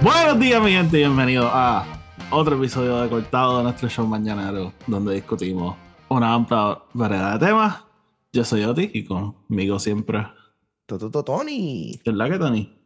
[0.00, 1.84] Buenos días, mi gente, y bienvenidos a
[2.30, 5.76] otro episodio de Cortado de nuestro show mañanero, donde discutimos
[6.08, 7.82] una amplia variedad de temas.
[8.32, 10.24] Yo soy Oti y conmigo siempre.
[10.86, 11.98] Toto Tony.
[12.06, 12.78] ¿Verdad que Tony?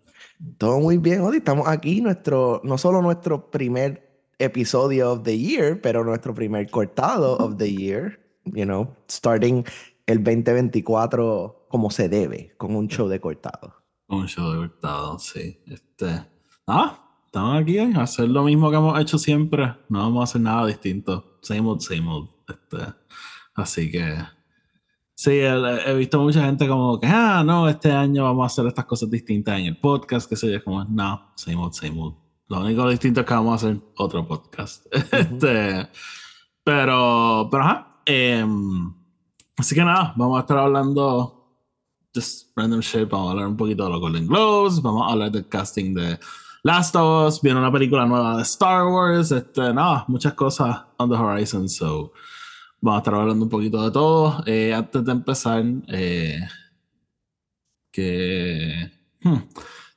[0.56, 1.36] Todo muy bien, Oti.
[1.36, 7.36] Estamos aquí, nuestro, no solo nuestro primer episodio of the year, pero nuestro primer cortado
[7.36, 8.18] of the year.
[8.46, 9.64] You know, starting
[10.06, 13.74] el 2024 como se debe, con un show de cortado.
[14.08, 15.60] Un show de cortado, sí.
[15.66, 16.32] Este.
[16.66, 17.01] Ah,
[17.32, 19.74] estamos aquí a hacer lo mismo que hemos hecho siempre.
[19.88, 21.38] No vamos a hacer nada distinto.
[21.40, 22.28] Same old, same old.
[22.46, 22.92] Este,
[23.54, 24.16] así que.
[25.14, 28.84] Sí, he, visto mucha gente como que, ah, no, este año vamos a hacer estas
[28.84, 32.16] cosas distintas en el podcast, que se yo, como, no, same old, same old.
[32.48, 34.84] Lo único distinto es que vamos a hacer otro podcast.
[34.92, 35.88] este,
[36.62, 38.02] pero, pero, ajá.
[38.04, 38.92] em,
[39.56, 41.42] así que nada, vamos a estar hablando
[42.14, 43.08] just random shit.
[43.08, 44.82] Vamos a hablar un poquito de los Golden Globes.
[44.82, 46.18] Vamos a hablar del casting de
[46.64, 47.42] Last of Us.
[47.42, 49.32] Viene una película nueva de Star Wars.
[49.32, 51.68] Este, nada, muchas cosas on the horizon.
[51.68, 52.12] So,
[52.80, 54.42] vamos a estar hablando un poquito de todo.
[54.46, 56.38] Eh, antes de empezar, eh,
[57.90, 58.90] que.
[59.22, 59.48] Hmm.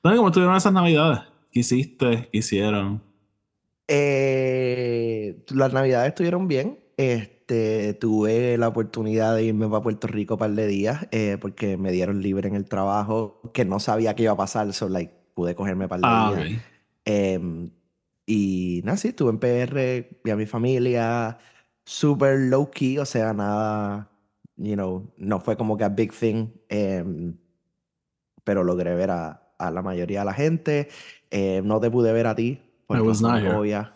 [0.01, 1.19] ¿Cómo estuvieron esas navidades?
[1.51, 2.29] ¿Qué hiciste?
[2.31, 3.01] ¿Qué hicieron?
[3.87, 6.79] Eh, las navidades estuvieron bien.
[6.97, 11.77] Este, tuve la oportunidad de irme para Puerto Rico un par de días eh, porque
[11.77, 15.13] me dieron libre en el trabajo, que no sabía qué iba a pasar, so like,
[15.35, 16.47] pude cogerme un par de Ah, días.
[16.47, 16.61] ok.
[17.05, 17.69] Em,
[18.25, 21.37] y nada, sí, estuve en PR, vi a mi familia,
[21.85, 24.09] súper low key, o sea, nada,
[24.55, 27.37] you know, no fue como que a big thing, em,
[28.43, 30.87] pero logré ver a, a la mayoría de la gente.
[31.29, 33.87] Eh, no te pude ver a ti por I was not here.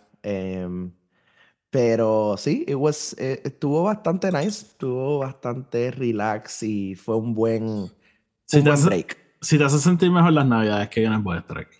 [1.69, 7.63] pero sí, it was, eh, estuvo bastante nice, estuvo bastante relax y fue un buen,
[7.63, 7.89] un
[8.63, 9.17] buen break.
[9.41, 11.75] Si te hace sentir mejor las navidades, que vienes voy a estar aquí.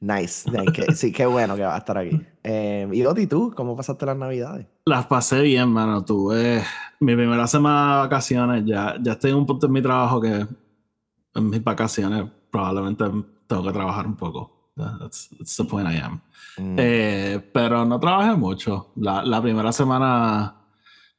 [0.00, 2.20] Nice, nice, sí, qué bueno que va a estar aquí.
[2.44, 3.52] Em, y Oti, ¿tú?
[3.56, 4.66] ¿Cómo pasaste las navidades?
[4.84, 6.04] Las pasé bien, mano.
[6.04, 6.62] Tuve
[7.00, 8.64] mi primera semana de vacaciones.
[8.64, 10.46] Ya, ya estoy en un punto en mi trabajo que
[11.34, 13.04] en mis vacaciones probablemente
[13.48, 14.70] tengo que trabajar un poco.
[14.76, 16.20] That's, that's the point I am.
[16.58, 18.92] Mm, Eh, pero no trabajé mucho.
[18.96, 20.54] La, la primera semana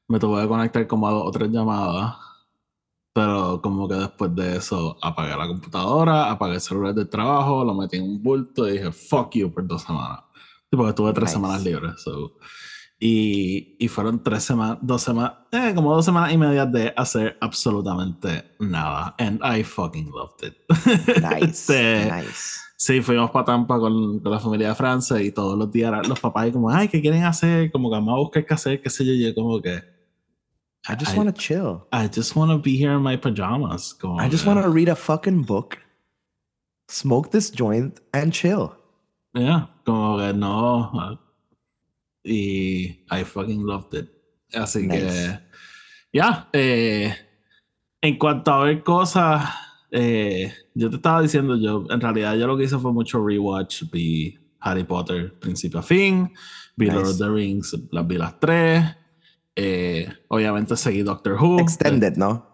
[0.08, 2.16] me tuve que conectar como a dos o tres llamadas.
[3.14, 7.74] Pero como que después de eso apagué la computadora, apagué el celular del trabajo, lo
[7.74, 10.20] metí en un bulto y dije fuck you por dos semanas.
[10.70, 11.34] Sí, porque tuve tres Nice.
[11.34, 11.94] semanas libres.
[12.04, 12.34] so.
[13.02, 17.38] Y, y fueron tres semanas, dos semanas, eh, como dos semanas y media de hacer
[17.40, 19.16] absolutamente nada.
[19.18, 20.54] And I fucking loved it.
[21.24, 22.60] nice, Este, nice.
[22.78, 26.20] Sí, fuimos para Tampa con, con la familia de Francia y todos los días los
[26.20, 27.72] papás y como, ay, ¿qué quieren hacer?
[27.72, 29.82] Como que vamos a buscar qué hacer, qué sé yo, yo como que...
[30.90, 31.86] I just want to chill.
[31.92, 33.94] I just want to be here in my pajamas.
[33.94, 35.78] Como I just want to read a fucking book,
[36.88, 38.76] smoke this joint, and chill.
[39.36, 40.90] Yeah, como que no.
[40.94, 41.16] uh,
[42.26, 44.08] Y I fucking loved it.
[44.54, 45.00] Así Nice.
[45.00, 45.40] que,
[46.12, 47.14] ya, eh,
[48.02, 49.48] en cuanto a ver cosas,
[49.92, 53.84] eh, yo te estaba diciendo, yo en realidad yo lo que hice fue mucho rewatch,
[53.92, 56.34] vi Harry Potter principio a fin,
[56.76, 58.84] vi Lord of the Rings, las vi las tres,
[59.62, 61.60] eh, obviamente seguí Doctor Who.
[61.60, 62.48] Extended, ¿no?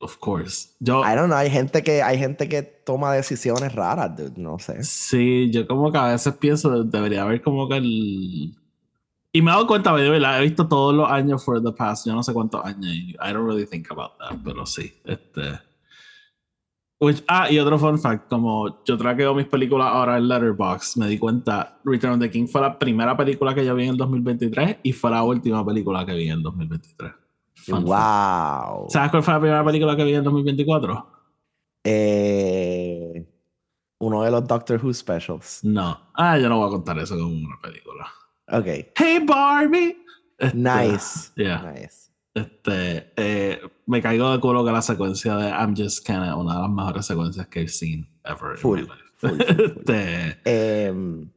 [0.00, 0.68] Of course.
[0.78, 4.60] Yo, I don't know, hay gente que, hay gente que toma decisiones raras, dude, no
[4.60, 4.84] sé.
[4.84, 8.56] Sí, yo como que a veces pienso, debería haber como que el...
[9.32, 12.14] Y me he dado cuenta, verdad, he visto todos los años for the past, yo
[12.14, 15.58] no sé cuántos años, I don't really think about that, pero sí, este...
[17.00, 21.06] Which- ah, y otro fun fact, como yo traqueo mis películas ahora en Letterboxd, me
[21.06, 23.96] di cuenta, Return of the King fue la primera película que yo vi en el
[23.96, 27.12] 2023 y fue la última película que vi en el 2023.
[27.54, 27.86] Fun fact.
[27.86, 28.86] wow.
[28.90, 31.06] ¿Sabes cuál fue la primera película que vi en 2024?
[31.84, 33.26] Eh,
[34.00, 35.60] uno de los Doctor Who specials.
[35.62, 35.98] No.
[36.14, 38.06] Ah, yo no voy a contar eso como una película.
[38.50, 38.66] Ok.
[38.96, 39.96] Hey Barbie.
[40.38, 41.30] Este, Nice.
[41.36, 41.62] yeah.
[41.72, 42.07] Nice.
[42.34, 46.60] Este, eh, me caigo de culo que la secuencia de I'm Just Kinda una de
[46.62, 48.56] las mejores secuencias que he seen ever.
[48.56, 49.40] Full, full, full, full.
[49.78, 51.28] Este, Em,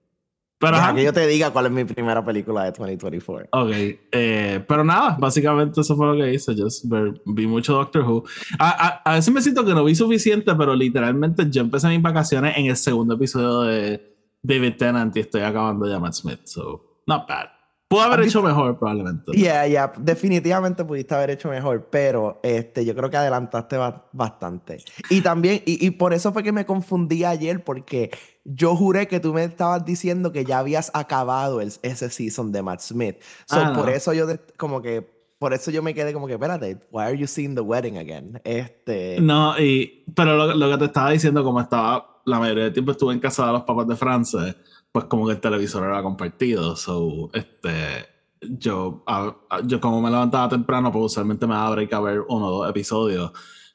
[0.60, 3.48] pero deja que yo te diga cuál es mi primera película de 2024.
[3.52, 3.72] Ok,
[4.12, 6.54] eh, pero nada, básicamente eso fue lo que hice.
[6.84, 8.26] Ver- vi mucho Doctor Who.
[8.60, 12.02] A, a- a veces me siento que no vi suficiente, pero literalmente yo empecé mis
[12.04, 16.42] vacaciones en el segundo episodio de David Tennant y estoy acabando ya Matt Smith.
[16.44, 17.48] So, not bad.
[17.92, 19.32] Pudo haber ¿Has hecho mejor, probablemente.
[19.34, 24.78] Yeah, yeah, definitivamente pudiste haber hecho mejor, pero este, yo creo que adelantaste ba- bastante.
[25.10, 28.10] Y también, y, y por eso fue que me confundí ayer, porque
[28.46, 32.62] yo juré que tú me estabas diciendo que ya habías acabado el- ese season de
[32.62, 33.18] Matt Smith.
[33.46, 33.92] So, Ah, por no.
[33.92, 34.26] eso yo
[34.58, 37.62] como que por eso yo me quedé como que, espérate, why are you seeing the
[37.62, 38.40] wedding again?
[38.44, 39.20] Este...
[39.20, 42.92] No, y, pero lo, lo que te estaba diciendo, como estaba, la mayoría del tiempo
[42.92, 44.56] estuve en casa de los papás de Francia,
[44.92, 48.06] pues como que el televisor era compartido, so, este,
[48.42, 49.04] yo,
[49.66, 52.70] yo como me levantaba temprano, pues usualmente me daba break a ver uno o dos
[52.70, 53.32] episodios,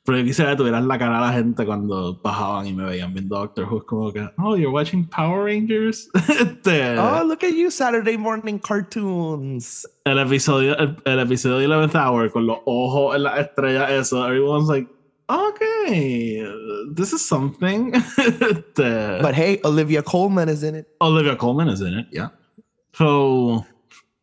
[0.06, 3.12] pero yo quisiera que tuvieran la cara a la gente cuando bajaban y me veían
[3.12, 3.84] viendo Doctor Who.
[3.84, 6.08] Como que, oh, you're watching Power Rangers.
[6.14, 9.84] este, oh, look at you, Saturday morning cartoons.
[10.04, 14.24] El episodio, el, el episodio de 11th Hour con los ojos en la estrella, eso.
[14.24, 14.88] Everyone's like,
[15.28, 16.44] okay,
[16.92, 17.90] this is something.
[18.76, 20.88] But hey, Olivia Colman is in it.
[21.00, 22.28] Olivia Colman is in it, yeah.
[22.94, 23.64] So,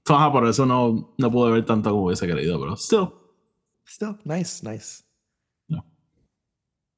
[0.07, 3.13] so por eso no, no pude ver tanto como hubiese querido, pero still.
[3.85, 5.03] Still, nice, nice.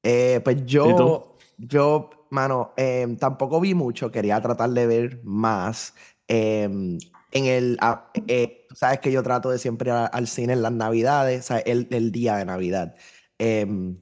[0.08, 5.94] Eh, pues yo, yo, mano, em, tampoco vi mucho, quería tratar de ver más.
[6.28, 6.98] Em,
[7.32, 10.70] en el, ah, eh, sabes que yo trato de siempre ir al cine en las
[10.70, 12.94] navidades, o sea, el, el día de Navidad.
[13.38, 13.96] Um,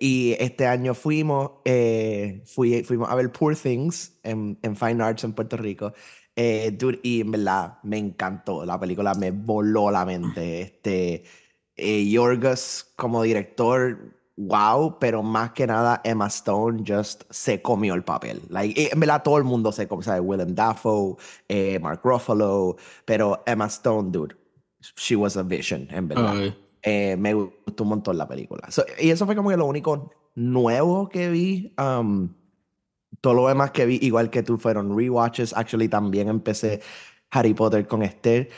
[0.00, 1.52] y este año fuimos,
[2.44, 5.92] fui, fuimos a ver Poor Things en, en Fine Arts en Puerto Rico.
[6.34, 8.64] Dude, y en verdad me encantó.
[8.64, 10.60] La película me voló la mente.
[10.60, 11.24] Este,
[11.76, 18.42] Yorgos como director wow, pero más que nada Emma Stone just se comió el papel.
[18.48, 20.22] Like, eh, en verdad todo el mundo se comió, ¿sabes?
[20.24, 21.16] Willem Dafoe,
[21.48, 24.36] eh, Mark Ruffalo, pero Emma Stone, dude,
[24.96, 26.54] she was a vision, en verdad.
[26.88, 28.68] Eh, me gustó un montón la película.
[29.00, 31.74] y eso fue como que lo único nuevo que vi.
[31.78, 32.32] Um,
[33.20, 35.52] todo lo demás que vi, igual que tú, fueron rewatches.
[35.52, 36.80] Actually, también empecé
[37.32, 38.48] Harry Potter con Esther.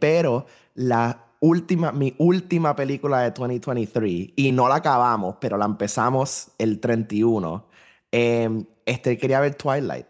[0.00, 6.50] pero la última, mi última película de 2023 y no la acabamos, pero la empezamos
[6.58, 7.68] el 31.
[8.10, 10.06] Eh, este quería ver Twilight,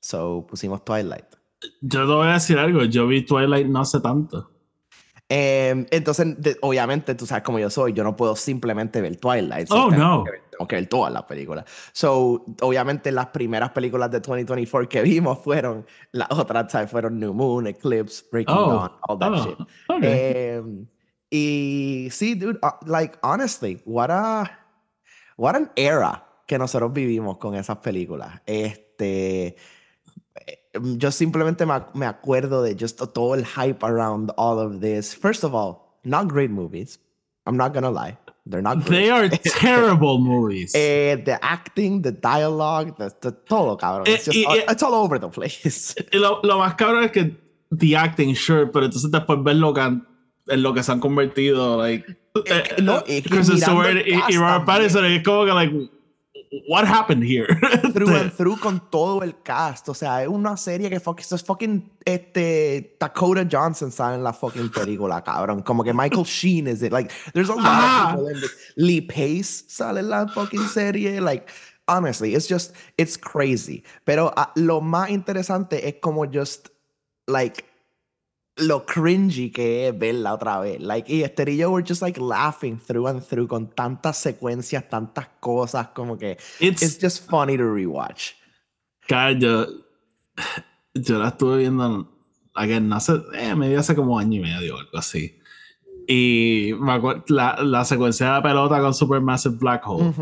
[0.00, 1.26] so pusimos Twilight.
[1.80, 4.51] Yo te voy a decir algo, yo vi Twilight no hace tanto.
[5.34, 9.66] Em, entonces, obviamente, tú sabes cómo yo soy, yo no puedo simplemente ver Twilight.
[9.70, 10.24] Oh, no.
[10.50, 11.64] tengo que ver todas las películas.
[11.92, 17.66] So, obviamente, las primeras películas de 2024 que vimos fueron, las otras fueron New Moon,
[17.66, 20.04] Eclipse, Breaking oh, Dawn, all that oh, shit.
[20.04, 20.86] Em,
[21.30, 24.44] y sí, dude, uh, like, honestly, what a,
[25.38, 28.42] what an era que nosotros vivimos con esas películas.
[28.44, 29.56] Este
[30.74, 35.14] yo simplemente me, acuerdo de just todo el hype around all of this.
[35.14, 36.98] First of all, not great movies.
[37.46, 38.16] I'm not gonna lie.
[38.46, 38.90] They're not great.
[38.90, 40.74] They are terrible movies.
[40.74, 44.08] Eh, the acting, the dialogue, the, todo, cabrón.
[44.08, 45.94] It's, just, it's all over the place.
[46.12, 47.36] lo, lo, más cabrón es que
[47.70, 49.80] the acting, sure, pero entonces después ves lo que
[50.48, 52.04] en lo que se han convertido, like.
[52.46, 55.90] Eh, no, eh, Chris Stewart y, y Robert Pattinson, es como que, like,
[56.68, 57.46] what happened here?
[57.92, 59.88] through and through con todo el cast.
[59.88, 64.32] O sea, es una serie que fuck, es fucking este, Dakota Johnson sale en la
[64.32, 65.64] fucking película, cabrón.
[65.64, 66.92] Como que Michael Sheen is it.
[66.92, 68.04] Like, there's a lot ah.
[68.04, 68.72] of people in this.
[68.76, 71.20] Lee Pace sale en la fucking serie.
[71.20, 71.48] Like,
[71.88, 73.82] honestly, it's just, it's crazy.
[74.04, 76.68] Pero uh, lo más interesante es como just,
[77.28, 77.64] like,
[78.62, 80.80] lo cringy que es verla otra vez.
[80.80, 84.88] Like, y Esther y yo were just like laughing through and through con tantas secuencias,
[84.88, 88.32] tantas cosas, como que it's, it's just funny to rewatch.
[89.08, 89.66] Cara, yo,
[90.94, 92.08] yo la estuve viendo,
[92.54, 95.38] again, hace, eh, medio hace como año y medio o algo así.
[96.06, 100.12] Y me acuerdo, la, la secuencia de la pelota con Supermassive Black Hole.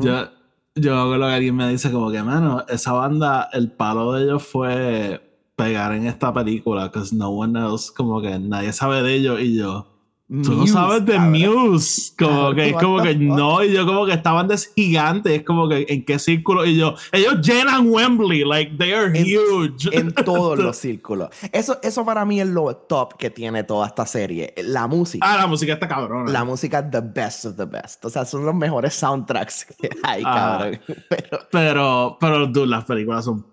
[0.00, 0.28] Yo,
[0.74, 4.42] yo lo que alguien me dice como que, mano, esa banda, el palo de ellos
[4.42, 5.29] fue
[5.62, 9.56] pegar en esta película, because no one else, como que nadie sabe de ellos y
[9.56, 9.86] yo.
[10.30, 14.46] Tú no sabes de Muse, como que, como que no, y yo como que estaban
[14.46, 19.10] de gigantes, como que en qué círculo, y yo, ellos llenan Wembley, like they are
[19.10, 19.88] huge.
[19.90, 21.30] En todos los círculos.
[21.50, 25.26] Eso, eso para mí es lo top que tiene toda esta serie, la música.
[25.28, 26.32] Ah, la música está cabrón.
[26.32, 30.22] La música the best of the best, o sea, son los mejores soundtracks que hay,
[30.24, 30.80] ah, cabrón.
[31.08, 33.44] Pero, pero, pero dude, las películas son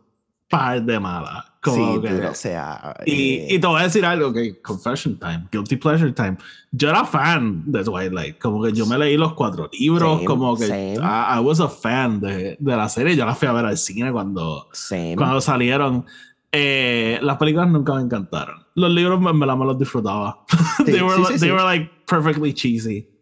[0.48, 1.46] par de malas.
[1.74, 2.96] Sí, o sea.
[3.06, 6.38] Y, eh, y, te voy a decir algo que, confession time, guilty pleasure time.
[6.72, 10.96] Yo era fan de Twilight, como que yo me leí los cuatro libros, como que
[10.96, 13.16] I, was a fan de, de, la serie.
[13.16, 14.70] Yo la fui a ver al cine cuando,
[15.16, 16.06] cuando salieron.
[16.52, 18.66] Eh, las películas nunca me encantaron.
[18.76, 20.46] Los libros me, me, me los disfrutaba.
[20.86, 23.17] they, were, they were like perfectly cheesy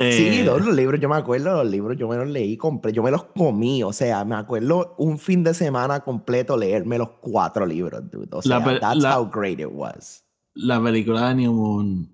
[0.00, 3.02] sí, eh, los libros, yo me acuerdo, los libros yo me los leí, compré, yo
[3.02, 7.66] me los comí, o sea, me acuerdo un fin de semana completo leerme los cuatro
[7.66, 8.28] libros, dude.
[8.32, 10.24] O sea, that's how great it was.
[10.54, 12.08] La película de New Moon,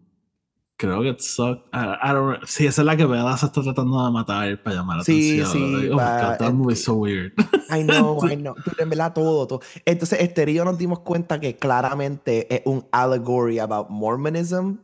[0.78, 1.60] Creo que suck.
[1.72, 4.76] I, I don't, sí, esa es la que Bella se está tratando de matar para
[4.76, 5.52] llamar la Sí, atención.
[5.70, 7.32] sí, Like, oh God, that movie is so weird.
[7.70, 8.54] I know, I know.
[8.62, 9.60] Dude, en verdad, todo, todo.
[9.86, 14.74] Entonces, Esther y yo nos dimos cuenta que claramente es un allegory about Mormonism.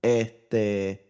[0.00, 1.01] Este.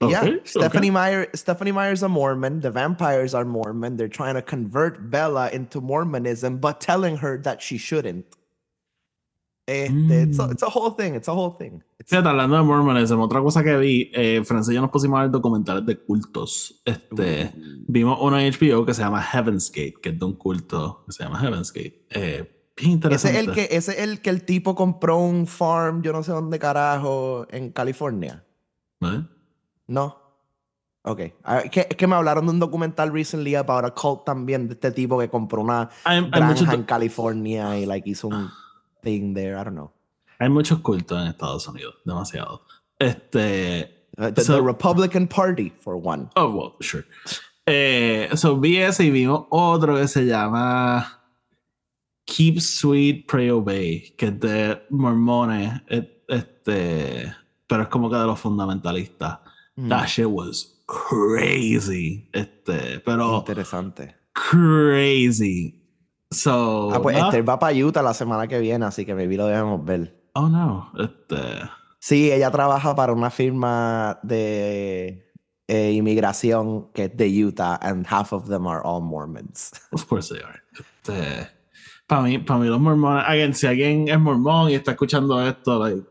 [0.00, 2.60] Yeah, Okay, Stephanie Meyer, Stephanie Meyer's a Mormon.
[2.60, 3.96] The vampires are Mormon.
[3.96, 8.26] They're trying to convert Bella into Mormonism, but telling her that she shouldn't.
[9.68, 10.52] Este, it's, a, Mm.
[10.52, 11.14] it's a whole thing.
[11.14, 11.82] It's a whole thing.
[12.00, 15.18] It's, Fíjate, hablando de Mormonism, otra cosa que vi, eh, Francia y yo nos pusimos
[15.18, 16.80] a ver documentales de cultos.
[16.84, 17.52] Este,
[17.86, 21.12] vimos uno en HBO que se llama Heaven's Gate, que es de un culto que
[21.12, 22.06] se llama Heaven's Gate.
[22.10, 22.50] Eh,
[23.10, 26.22] ese es el que, ese es el que el tipo compró un farm, yo no
[26.22, 28.44] sé dónde carajo, en California.
[29.02, 29.22] ¿Eh?
[29.88, 30.16] No.
[31.02, 31.20] Ok.
[31.20, 34.74] Es que, es que me hablaron de un documental recently about a cult también de
[34.74, 38.48] este tipo que compró una hay granja en California y like hizo un
[39.02, 39.52] thing there.
[39.60, 39.92] I don't know.
[40.38, 42.62] hay muchos cultos en Estados Unidos, demasiado.
[42.98, 46.28] Este, Uh, the, So- the Republican Party, for one.
[46.34, 47.04] Oh, well, sure.
[47.66, 51.20] Eh, so vi ese y vimos otro que se llama
[52.24, 55.82] Keep Sweet, Pray Obey, que es de mormones,
[56.26, 57.32] este,
[57.68, 59.38] pero es como que de los fundamentalistas.
[59.78, 62.28] Mm, That shit was crazy.
[62.32, 64.14] Este, pero Interesante.
[64.34, 65.74] crazy.
[66.30, 67.28] So, Ah, pues nada.
[67.28, 70.14] Esther va para Utah la semana que viene, así que maybe lo debemos ver.
[70.34, 71.36] oh no, este,
[72.00, 75.26] Sí, ella trabaja para una firma de
[75.68, 79.72] eh, inmigración que es de Utah, and half of them are all Mormons.
[79.92, 80.60] Of course they are.
[80.78, 81.48] Este,
[82.06, 85.78] para mí, para mí los mormones, again, si alguien es mormón y está escuchando esto,
[85.78, 86.06] like,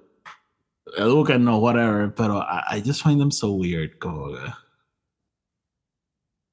[0.98, 4.53] edúquennos, whatever, but I, I just find them so weird, como que...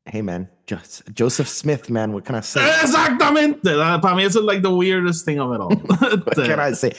[0.06, 2.60] Hey man, Jos- Joseph Smith, man, what can I say?
[2.82, 5.70] Exactamente, that- para mí eso es like the weirdest thing of it all.
[6.24, 6.92] What can I say?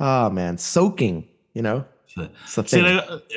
[0.00, 1.84] Oh man, soaking, you know?
[2.06, 2.80] sí.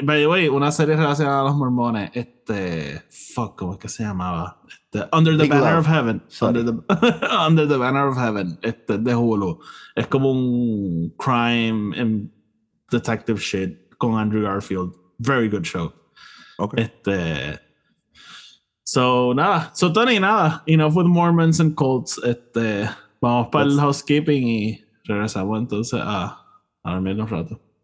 [0.06, 4.04] By the way, una serie relacionada a los mormones, este, fuck, ¿cómo es que se
[4.04, 4.58] llamaba?
[4.68, 5.80] Este, Under the Big Banner Love.
[5.80, 6.22] of Heaven.
[6.42, 9.60] Under the, Under the Banner of Heaven, este, de Hulu.
[9.96, 12.30] Es como un crime and
[12.92, 14.94] detective shit con Andrew Garfield.
[15.20, 15.94] Very good show.
[16.60, 16.84] Okay.
[16.84, 17.60] Este,
[18.84, 19.72] so, nada.
[19.74, 20.62] So, Tony, nada.
[20.68, 22.20] Enough with Mormons and cults.
[22.24, 22.88] Este,
[23.22, 26.38] vamos para el housekeeping y regresamos entonces a,
[26.84, 27.60] a dormir un rato.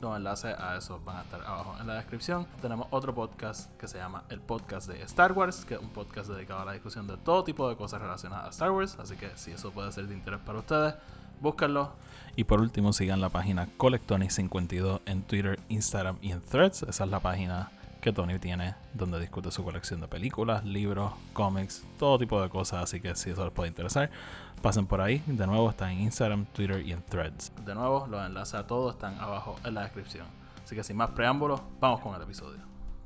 [0.00, 2.46] Los enlaces a eso van a estar abajo en la descripción.
[2.60, 6.28] Tenemos otro podcast que se llama El Podcast de Star Wars, que es un podcast
[6.28, 8.98] dedicado a la discusión de todo tipo de cosas relacionadas a Star Wars.
[9.00, 10.94] Así que si eso puede ser de interés para ustedes,
[11.40, 11.92] búsquenlo.
[12.36, 16.82] Y por último, sigan la página Colectonic52 en Twitter, Instagram y en Threads.
[16.82, 17.70] Esa es la página
[18.02, 22.84] que Tony tiene donde discute su colección de películas, libros, cómics, todo tipo de cosas.
[22.84, 24.10] Así que si eso les puede interesar,
[24.66, 25.22] pasen por ahí.
[25.26, 27.52] De nuevo, está en Instagram, Twitter y en Threads.
[27.64, 30.26] De nuevo, los enlaces a todos están abajo en la descripción.
[30.64, 32.58] Así que sin más preámbulos, vamos con el episodio.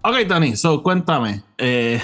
[0.02, 1.42] Ok, Tony, so cuéntame.
[1.58, 2.00] Eh,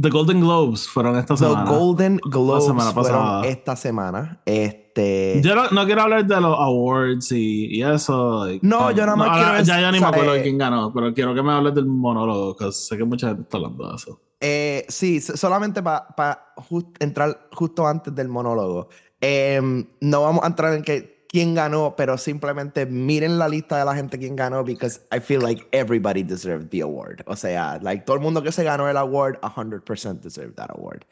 [0.00, 1.70] The Golden Globes fueron esta The semana.
[1.70, 4.40] Golden Globes semana fueron esta semana.
[4.46, 5.42] Este.
[5.44, 8.46] Yo no, no quiero hablar de los awards y, y eso.
[8.46, 10.56] like, No, um, yo nada más quiero Ya, ya ni me saber- acuerdo de quién
[10.56, 13.86] ganó, pero quiero que me hables del monólogo, que sé que mucha gente está hablando
[13.86, 14.18] de eso.
[14.40, 16.54] Eh, sí, solamente para
[17.00, 18.88] entrar justo antes del monólogo.
[19.20, 23.84] Em, no vamos a entrar en que quién ganó, pero simplemente miren la lista de
[23.84, 27.22] la gente quién ganó, because I feel like everybody deserved the award.
[27.26, 31.04] O sea, like todo el mundo que se ganó el award, 100% deserved that award.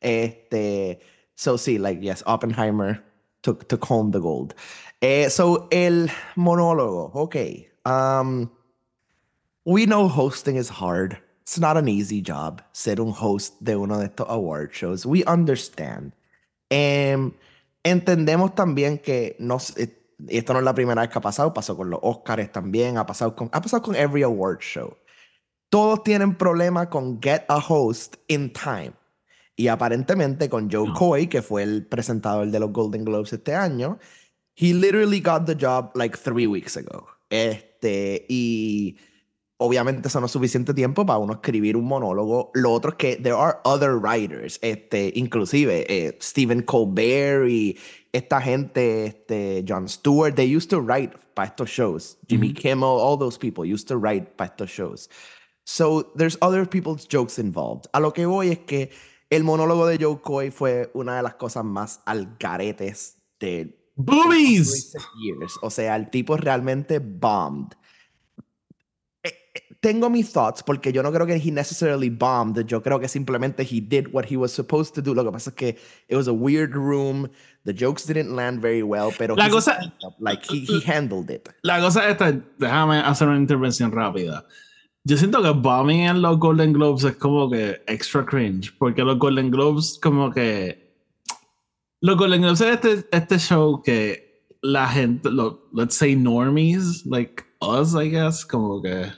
[0.00, 1.00] Este,
[1.34, 3.02] so sí, like yes, Oppenheimer
[3.42, 4.54] took, took home the gold.
[5.00, 7.36] Eh, so el monólogo, ok.
[7.86, 8.50] Um,
[9.64, 11.16] We know hosting is hard.
[11.44, 15.04] It's not an easy job ser un host de uno de estos award shows.
[15.04, 16.12] We understand.
[16.70, 17.32] Em,
[17.84, 19.88] entendemos también que no, s- eh,
[20.26, 22.96] y esto no es la primera vez que ha pasado, pasó con los Oscars también,
[22.96, 24.96] ha pasado con, ha pasado con every award show.
[25.70, 28.92] Todos tienen problema con get a host in time.
[29.56, 30.94] Y aparentemente con Joe No.
[30.94, 33.98] Coy, que fue el presentador de los Golden Globes este año,
[34.56, 37.06] he literally got the job like three weeks ago.
[37.28, 38.96] Este, y
[39.64, 42.50] obviamente eso no es suficiente tiempo para uno escribir un monólogo.
[42.54, 47.76] Lo otro es que there are other writers, este, inclusive eh, Stephen Colbert y
[48.12, 52.16] esta gente, este, Jon Stewart, they used to write para estos shows.
[52.28, 52.52] Jimmy.
[52.52, 55.08] Kimmel, all those people used to write para estos shows.
[55.64, 57.86] So there's other people's jokes involved.
[57.92, 58.90] A lo que voy es que
[59.30, 64.92] el monólogo de Joe Coy fue una de las cosas más algaretes de Boobies!
[65.22, 65.56] years.
[65.62, 67.76] O sea, el tipo realmente bombed.
[69.84, 72.64] Tengo mis thoughts porque yo no creo que he necessarily bombed.
[72.66, 75.12] Yo creo que simplemente he did what he was supposed to do.
[75.12, 75.76] Lo que pasa es que
[76.08, 77.28] it was a weird room.
[77.66, 81.50] The jokes didn't land very well, pero La cosa- like he, he handled it.
[81.64, 84.46] La cosa esta, déjame hacer una intervención rápida.
[85.04, 89.18] Yo siento que bombing en los Golden Globes es como que extra cringe, porque los
[89.18, 90.96] Golden Globes como que...
[92.00, 97.44] Los Golden Globes es este, este show que la gente, lo, let's say normies, like
[97.60, 99.12] us, I guess, como que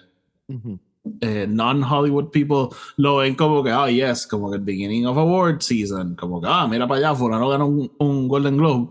[1.21, 5.61] Eh, non-Hollywood people lo ven como que, ah, yes, como que el beginning of award
[5.62, 8.88] season, como que, ah, mira para allá, fulano ganó un, Golden Globe.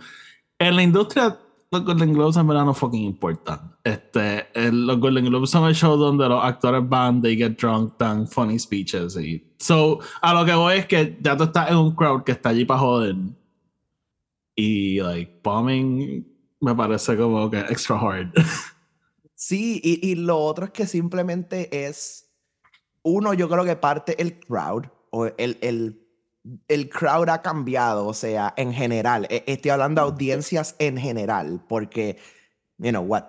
[0.58, 1.38] En la industria,
[1.72, 3.76] los Golden Globes en verdad no fucking importan.
[3.84, 7.96] Este, el- los Golden Globes son el show donde los actores van, they get drunk,
[8.00, 9.18] dan funny speeches.
[9.18, 12.32] Y, so, a lo que voy es que ya tú estás en un crowd que
[12.32, 13.16] está allí para joder.
[14.56, 16.26] Y, like, bombing
[16.62, 18.32] me parece como que extra hard.
[19.48, 22.32] Sí, y, y lo otro es que simplemente es,
[23.04, 26.08] uno, yo creo que parte el crowd, o el, el,
[26.68, 31.64] el crowd ha cambiado, o sea, en general, e- estoy hablando de audiencias en general,
[31.70, 32.18] porque,
[32.80, 33.25] you know, what,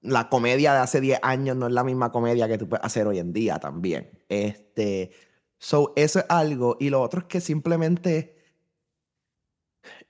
[0.00, 3.06] la comedia de hace 10 años no es la misma comedia que tú puedes hacer
[3.06, 4.10] hoy en día también.
[4.28, 5.12] Este,
[5.58, 8.36] so, eso es algo, y lo otro es que simplemente...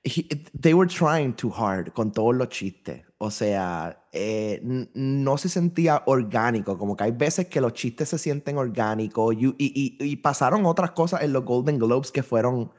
[0.04, 0.28] he-
[0.58, 3.02] they were trying too hard con todos los chistes.
[3.24, 4.60] O sea, eh,
[4.94, 6.76] no se sentía orgánico.
[6.76, 11.22] Como que hay veces que los chistes se sienten orgánicos y, y- pasaron otras cosas
[11.22, 12.72] en los Golden Globes que fueron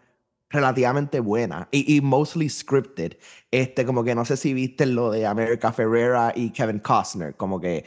[0.50, 3.13] relativamente buenas y, y mostly scripted.
[3.51, 7.35] Este, como que no sé si viste lo de America Ferrera y Kevin Costner.
[7.38, 7.85] Como que,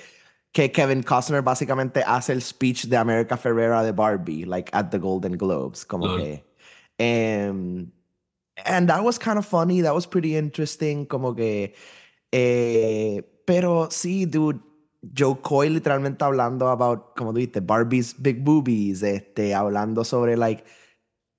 [0.51, 4.99] que Kevin Costner básicamente hace el speech de America Ferrera de Barbie, like at the
[4.99, 5.85] Golden Globes.
[5.85, 6.43] Como que.
[6.97, 7.93] em,
[8.65, 9.83] and that was kind of funny.
[9.83, 11.05] That was pretty interesting.
[11.05, 11.75] Como que.
[12.37, 14.61] Eh, pero sí, dude.
[15.17, 19.03] Joe Coy literalmente hablando about, como tú dijiste, Barbie's big boobies.
[19.03, 20.65] Este, hablando sobre, like,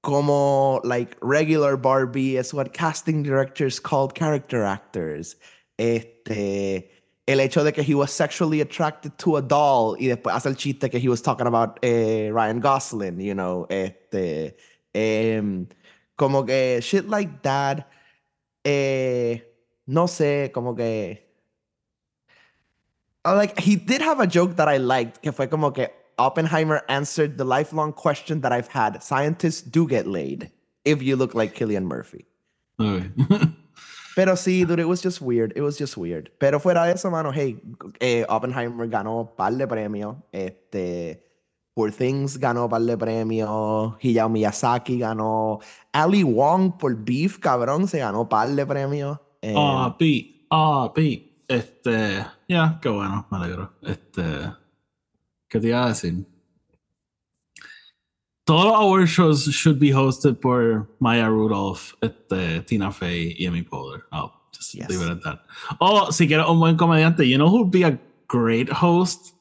[0.01, 5.35] como, like, regular Barbie is what casting directors called character actors.
[5.77, 6.91] Este.
[7.27, 10.55] El hecho de que he was sexually attracted to a doll y después hace el
[10.55, 14.55] chiste que he was talking about eh, Ryan Gosling, you know, este,
[14.93, 15.67] em,
[16.15, 17.89] como que shit like that,
[18.63, 19.41] eh,
[19.87, 21.23] no sé, como que,
[23.25, 27.37] like he did have a joke that I liked, que fue como que Oppenheimer answered
[27.37, 30.51] the lifelong question that I've had: scientists do get laid
[30.85, 32.25] if you look like Killian Murphy.
[34.15, 35.53] Pero sí, dude, it was just weird.
[35.55, 36.31] It was just weird.
[36.39, 37.61] Pero fuera de eso, mano, hey,
[37.99, 40.15] eh, Oppenheimer ganó par de premios.
[40.31, 41.23] Este,
[41.75, 43.95] Poor Things ganó par de premios.
[44.01, 45.59] Hayao Miyazaki ganó.
[45.93, 49.19] Ali Wong por Beef, cabrón, se ganó par de premios.
[49.55, 51.23] Eh, Pi, ah, Pi.
[51.47, 53.73] Este, ya, qué bueno, me alegro.
[53.81, 54.21] Este,
[55.47, 56.25] ¿qué te iba a decir?
[58.45, 63.61] Todos los award shows should be hosted por Maya Rudolph, este, Tina Fey y Amy
[63.63, 64.03] Poehler.
[64.11, 64.89] Oh, just Yes.
[64.89, 65.39] leave it at that.
[65.79, 69.33] O si quieres un buen comediante, you know who'd be a great host?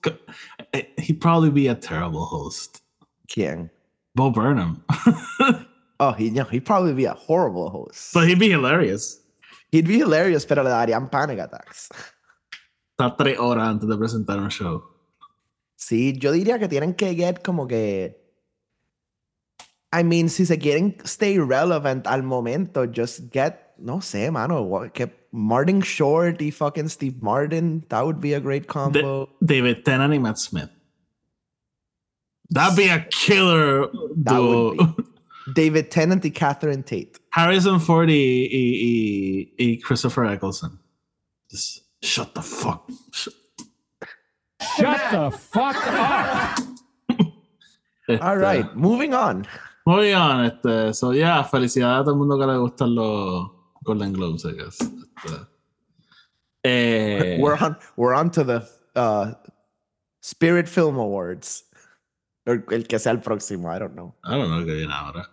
[0.72, 2.82] Eh, He'd probably be a terrible host.
[3.28, 3.70] ¿Quién?
[4.14, 4.82] Bo Burnham.
[5.98, 8.12] Oh, he, no, he'd probably be a horrible host.
[8.12, 9.18] But he'd be hilarious.
[9.76, 11.88] He'd be hilarious, pero le darían panic attacks.
[12.98, 14.82] Está tres horas antes de presentar un show.
[15.76, 18.16] Sí, yo diría que tienen que get como que.
[19.92, 25.10] I mean, si se quieren stay relevant al momento, just get, no sé, mano, que
[25.30, 29.28] Martin Short y fucking Steve Martin, that would be a great combo.
[29.44, 30.70] David Tennant y Matt Smith.
[32.50, 33.86] That'd be a killer
[34.24, 34.74] That duo.
[34.74, 35.06] would
[35.54, 37.18] David Tennant y Catherine Tate.
[37.36, 40.78] Harrison Ford y, y, y, y Christopher Eccleston.
[41.50, 42.88] Just shut the fuck.
[43.12, 43.34] Shut,
[44.78, 46.58] Shut the fuck up.
[48.08, 49.46] este, All right, moving on.
[49.84, 53.50] Muy bien, este, so yeah, felicidades a todo el mundo que le gustan los
[53.84, 54.80] Golden Globes, I guess.
[54.80, 55.46] Este,
[56.64, 59.34] eh, We're on we're on to the uh,
[60.22, 61.64] Spirit Film Awards.
[62.46, 64.14] Or el que sea el próximo, I don't know.
[64.24, 65.28] I don't know qué viene ahora.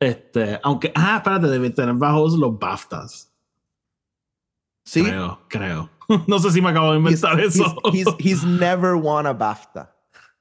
[0.00, 3.32] Este, aunque, ah, espérate, David Tennant bajo los BAFTAs.
[4.84, 5.90] Sí, Creo, creo.
[6.26, 7.76] no sé si me acabo de he's, inventar he's, eso.
[7.92, 9.88] he's, he's never won a BAFTA.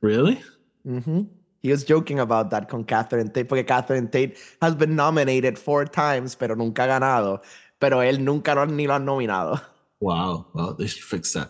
[0.01, 0.39] really?
[0.85, 1.23] hmm
[1.63, 5.85] He was joking about that con Catherine Tate, porque Catherine Tate has been nominated four
[5.85, 7.41] times, pero nunca ha ganado.
[7.79, 9.59] Pero él nunca lo, ni lo han nominado.
[9.99, 11.49] Wow, wow, they should fix that.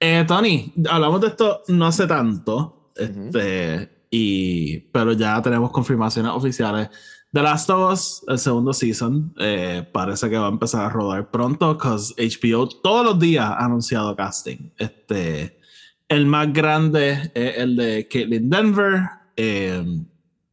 [0.00, 6.88] Eh, Tony, hablamos de esto no hace tanto, Este, y, pero ya tenemos confirmaciones oficiales.
[7.36, 11.30] The Last of Us, el segundo season, eh, parece que va a empezar a rodar
[11.30, 14.70] pronto, because HBO todos los días ha anunciado casting.
[14.78, 15.60] Este,
[16.08, 19.02] el más grande es el de Caitlin Denver.
[19.36, 19.84] Eh,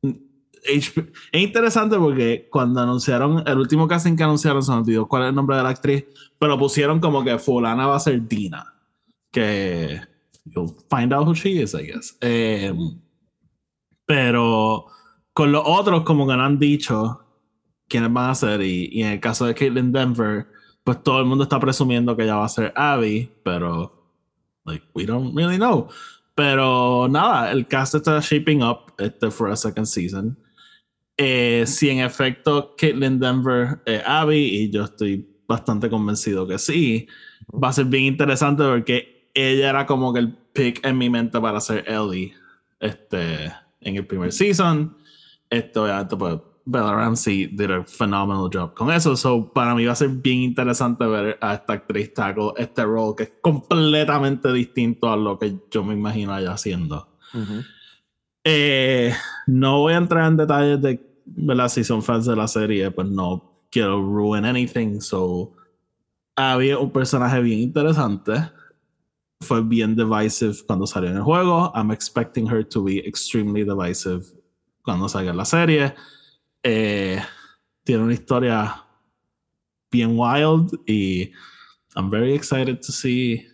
[0.04, 5.24] HP es interesante porque cuando anunciaron el último casting que anunciaron, se me olvidó cuál
[5.24, 6.04] es el nombre de la actriz,
[6.38, 8.74] pero pusieron como que Fulana va a ser Dina.
[9.32, 10.02] Que
[10.44, 12.18] you'll find out who she is, I guess.
[12.20, 12.74] Eh,
[14.06, 14.88] pero
[15.34, 17.20] con los otros, como que no han dicho
[17.88, 20.48] quiénes van a ser, y, y en el caso de Caitlyn Denver,
[20.84, 24.04] pues todo el mundo está presumiendo que ella va a ser Abby, pero
[24.66, 25.90] like we don't really know.
[26.36, 30.38] Pero nada, el cast está shaping up este, for a second season.
[31.18, 37.08] Eh, si en efecto Caitlyn Denver es Abby, y yo estoy bastante convencido que sí,
[37.52, 41.40] va a ser bien interesante porque ella era como que el pick en mi mente
[41.40, 42.34] para ser Ellie
[42.80, 44.98] este, en el primer season.
[45.54, 49.16] Esto, obviamente, pues Bella Ramsey did a phenomenal job con eso.
[49.16, 53.16] So, para mí va a ser bien interesante ver a esta actriz tackle este rol
[53.16, 57.08] que es completamente distinto a lo que yo me imagino ella haciendo.
[58.44, 59.14] Eh,
[59.46, 61.70] no voy a entrar en detalles de ¿verdad?
[61.70, 65.02] si son fans de la serie, pues no quiero ruin anything.
[65.02, 65.54] So,
[66.36, 68.34] había un personaje bien interesante.
[69.42, 71.72] Fue bien divisive cuando salió en el juego.
[71.76, 74.24] I'm expecting her to be extremely divisive
[74.84, 75.96] cuando salga la serie.
[76.62, 77.22] Eh,
[77.84, 78.86] tiene una historia
[79.92, 81.32] bien wild y
[81.96, 83.46] I'm very excited to see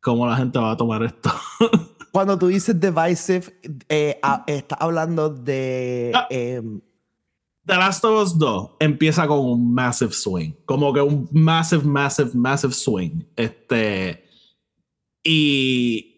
[0.00, 1.30] cómo la gente va a tomar esto.
[2.12, 6.12] Cuando tú dices divisive, eh, estás hablando de.
[6.14, 6.28] Ah.
[6.30, 6.80] em,
[7.66, 10.52] The Last of Us 2 empieza con un massive swing.
[10.64, 13.24] Como que un massive, massive, massive swing.
[13.34, 14.22] Este.
[15.24, 16.13] Y.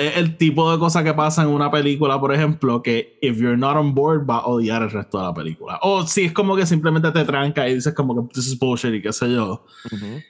[0.00, 3.56] Es el tipo de cosa que pasa en una película, por ejemplo, que if you're
[3.56, 5.78] not on board va a odiar el resto de la película.
[5.82, 8.94] O si es como que simplemente te tranca y dices como que this is bullshit
[8.94, 9.64] y qué sé yo.
[9.92, 10.20] ujú.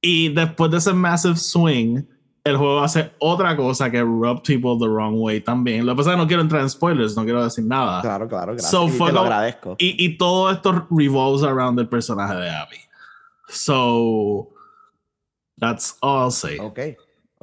[0.00, 2.02] Y después de ese massive swing,
[2.44, 5.86] el juego hace otra cosa que rub people the wrong way también.
[5.86, 8.02] Lo que pasa es que no quiero entrar en spoilers, no quiero decir nada.
[8.02, 8.70] Claro, claro, gracias.
[8.70, 9.76] So y te lo agradezco.
[9.78, 12.76] Y, y todo esto revolves around el personaje de Abby.
[13.48, 14.50] So,
[15.58, 16.58] that's all I'll say.
[16.58, 16.80] Ok,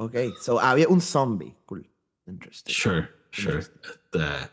[0.03, 0.15] ok.
[0.39, 1.55] So había un zombie.
[1.65, 1.87] Cool.
[2.27, 2.73] Interesting.
[2.73, 3.59] Sure, sure.
[3.59, 4.49] Este,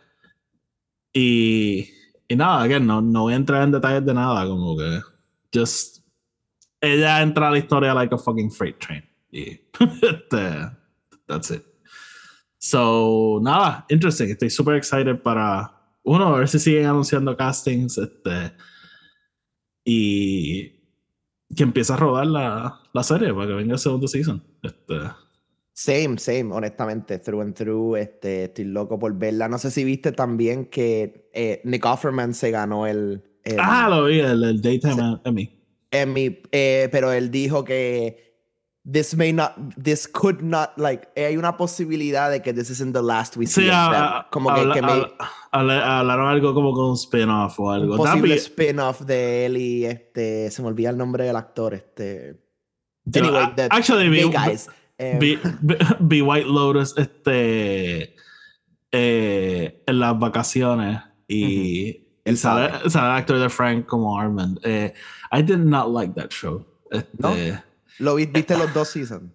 [1.12, 1.88] y,
[2.28, 5.00] y nada, again, no, no voy a entrar en detalles de nada, como que
[5.52, 5.98] just
[6.80, 9.02] ella entra a la historia like a fucking freight train.
[9.30, 9.60] Y
[10.02, 10.70] este,
[11.26, 11.64] that's it.
[12.58, 14.30] So, nada, interesting.
[14.30, 17.98] Estoy super excited para uno, a ver si siguen anunciando castings.
[17.98, 18.52] Este,
[19.84, 20.78] y
[21.54, 24.42] que empiece a rodar la, la serie para que venga el segundo season.
[24.62, 24.94] Este,
[25.80, 29.46] Same, same, honestamente, through and through, este, estoy loco por verla.
[29.48, 34.06] No sé si viste también que eh, Nick Offerman se ganó el, el ah, lo
[34.06, 35.56] vi, el, el Daytime Emmy.
[35.92, 38.42] Emmy, eh, pero él dijo que
[38.90, 42.92] this may not, this could not, like, eh, hay una posibilidad de que this isn't
[42.92, 45.16] the last we see Sí, a- a- Como que, habla- que may- habla-
[45.52, 47.96] habla- hablaron algo como con un spin-off o un algo.
[47.98, 51.74] posible That'd be- spin-off de él y este, se me olvida el nombre del actor,
[51.74, 52.42] este.
[53.14, 54.68] Anyway, a- the actually, guys.
[55.20, 55.38] Vi-
[56.00, 58.16] vi White Lotus este,
[58.92, 64.58] eh, en las vacaciones y, y sale, el actor de Frank como Armand.
[64.64, 64.92] Eh,
[65.32, 66.66] I did not like that show.
[66.90, 67.34] Este, ¿No?
[67.98, 69.30] ¿Lo vi- viste los dos seasons?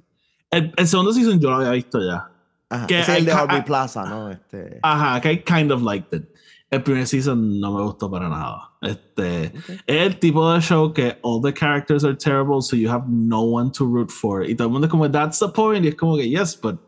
[0.52, 2.30] el, el segundo season yo lo había visto ya.
[2.70, 2.88] Ajá.
[2.88, 4.30] Que es el de I- I- Plaza, ¿no?
[4.32, 6.26] Este, Ajá, que I kind of liked it.
[6.74, 8.72] El primer season no me gustó para nada.
[8.82, 9.70] Este, Ok.
[9.86, 13.42] Es el tipo de show que all the characters are terrible, so you have no
[13.42, 14.44] one to root for.
[14.44, 15.86] Y todo el mundo es como, that's the point.
[15.86, 16.80] Y es como que, yes, but.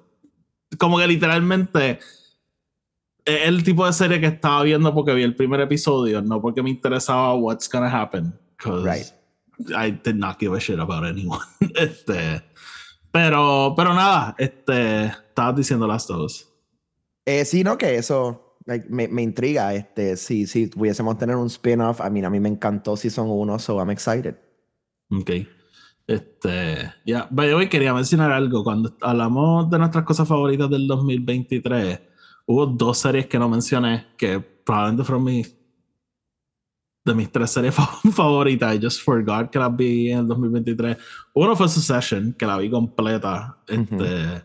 [0.80, 2.00] Como que literalmente.
[3.26, 6.63] Es el tipo de serie que estaba viendo porque vi el primer episodio, no porque
[6.63, 8.34] me interesaba what's gonna happen.
[8.58, 9.06] Because Right.
[9.76, 11.41] I did not give a shit about anyone.
[11.76, 12.43] este.
[13.12, 15.06] Pero, pero nada, este.
[15.06, 16.52] Estabas diciendo las dos.
[17.26, 19.73] Eh, sí, no, que eso like, me, me intriga.
[19.73, 23.60] Este, si, si pudiésemos tener un spin-off, a mí, a mí me encantó Season 1,
[23.60, 24.36] so I'm excited.
[25.12, 25.32] Ok.
[26.08, 28.63] Este, ya, the way, quería mencionar algo.
[28.63, 31.99] Cuando hablamos de nuestras cosas favoritas del 2023,
[32.45, 35.56] hubo dos series que no mencioné que probablemente fueron mis
[37.06, 38.75] de mis tres series fa- favoritas.
[38.75, 40.97] I just forgot que las vi en el 2023.
[41.34, 44.43] Uno fue Succession, que la vi completa este,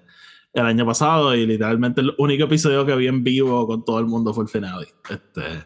[0.53, 4.07] el año pasado y literalmente el único episodio que vi en vivo con todo el
[4.07, 4.89] mundo fue el finale.
[5.09, 5.65] Este,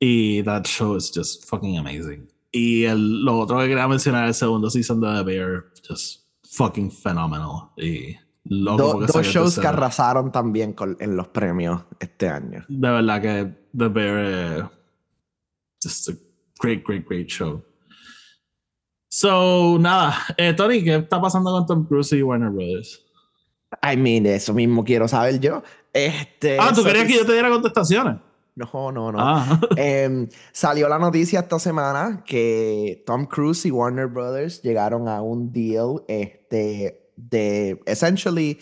[0.00, 2.28] y that show is just fucking amazing.
[2.50, 6.22] Y el, lo otro que quería mencionar es el segundo season de The Bear, just
[6.50, 7.70] fucking phenomenal.
[7.76, 12.64] Y loco Do- dos shows que arrasaron también con- en los premios este año.
[12.68, 14.68] De verdad que The Bear eh,
[15.82, 16.12] just a
[16.60, 17.62] great, great, great show.
[19.08, 23.01] So, nada, eh, Tony, ¿qué está pasando con Tom Cruise y Warner Brothers?
[23.82, 25.62] I mean, eso mismo quiero saber yo.
[25.92, 28.16] Este, Ah, ¿tú querías que yo te diera contestaciones?
[28.54, 29.18] No, no, no.
[29.18, 35.22] Ah, Em, salió la noticia esta semana que Tom Cruise y Warner Brothers llegaron a
[35.22, 38.58] un deal este, de essentially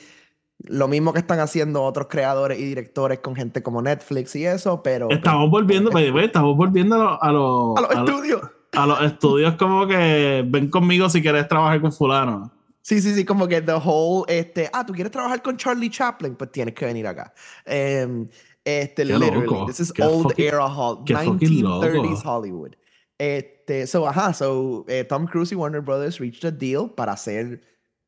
[0.65, 4.83] lo mismo que están haciendo otros creadores y directores con gente como Netflix y eso,
[4.83, 8.43] pero estamos volviendo, way, estamos volviendo a los a los- estudios.
[8.73, 12.53] a los estudios como que ven conmigo si quieres trabajar con fulano.
[12.83, 16.35] Sí, sí, sí, como que the whole, este, ah, tú quieres trabajar con Charlie Chaplin,
[16.35, 17.33] pues tienes que venir acá.
[17.67, 18.29] Em,
[18.65, 21.85] este, Qué literally, loco, this is qué old fucking- era Hol- qué fucking loco.
[21.87, 22.73] 1930s Hollywood.
[23.19, 27.61] Este, so, ajá, so, eh, Tom Cruise y Warner Brothers reached a deal para hacer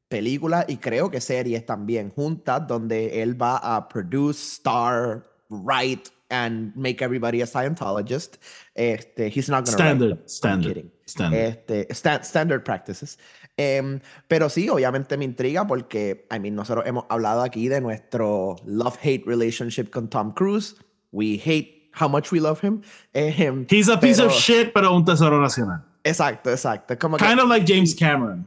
[0.09, 6.75] películas y creo que series también juntas, donde él va a produce, star, write, and
[6.75, 8.39] make everybody a Scientologist.
[8.75, 10.13] Este, he's not gonna write Standard.
[10.13, 11.39] I'm standard, standard.
[11.69, 13.19] Este, sta- standard practices.
[13.59, 18.57] Em, pero sí, obviamente me intriga porque, I mean, nosotros hemos hablado aquí de nuestro
[18.65, 20.75] love-hate relationship con Tom Cruise.
[21.13, 22.81] We hate how much we love him.
[23.13, 25.85] Em, He's a piece of shit, pero un tesoro nacional.
[26.03, 26.99] Exacto, exacto.
[26.99, 28.47] Como que- Kind of like James Cameron.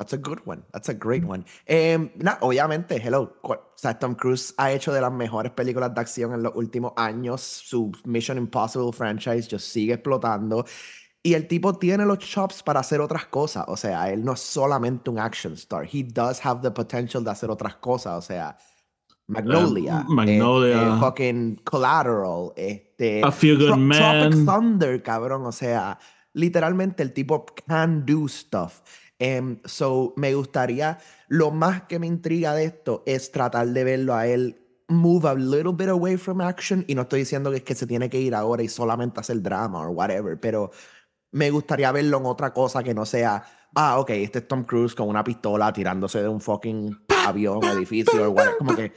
[0.00, 0.62] That's a good one.
[0.72, 1.44] That's a great one.
[2.16, 3.36] Na, obviamente, hello.
[3.42, 6.94] O sea, Tom Cruise ha hecho de las mejores películas de acción en los últimos
[6.96, 7.42] años.
[7.42, 10.64] Su Mission Impossible franchise just sigue explotando.
[11.22, 13.66] Y el tipo tiene los chops para hacer otras cosas.
[13.68, 15.84] O sea, él no es solamente un action star.
[15.84, 18.16] He does have the potential de hacer otras cosas.
[18.16, 18.56] O sea,
[19.26, 20.02] Magnolia.
[20.08, 20.82] Um, Magnolia.
[20.82, 22.52] este, fucking Collateral.
[22.56, 23.98] Este, A Few Good Tro- Men.
[24.30, 25.44] Tropic Thunder, cabrón.
[25.44, 25.98] O sea,
[26.32, 28.80] literalmente el tipo can do stuff.
[29.20, 34.14] Em, so, me gustaría, lo más que me intriga de esto es tratar de verlo
[34.14, 34.56] a él
[34.88, 36.86] move a little bit away from action.
[36.88, 39.42] Y no estoy diciendo que es que se tiene que ir ahora y solamente hacer
[39.42, 40.70] drama o whatever, pero
[41.32, 44.94] me gustaría verlo en otra cosa que no sea, ah, ok, este es Tom Cruise
[44.94, 48.56] con una pistola tirándose de un fucking avión, edificio o whatever.
[48.56, 48.90] Como que,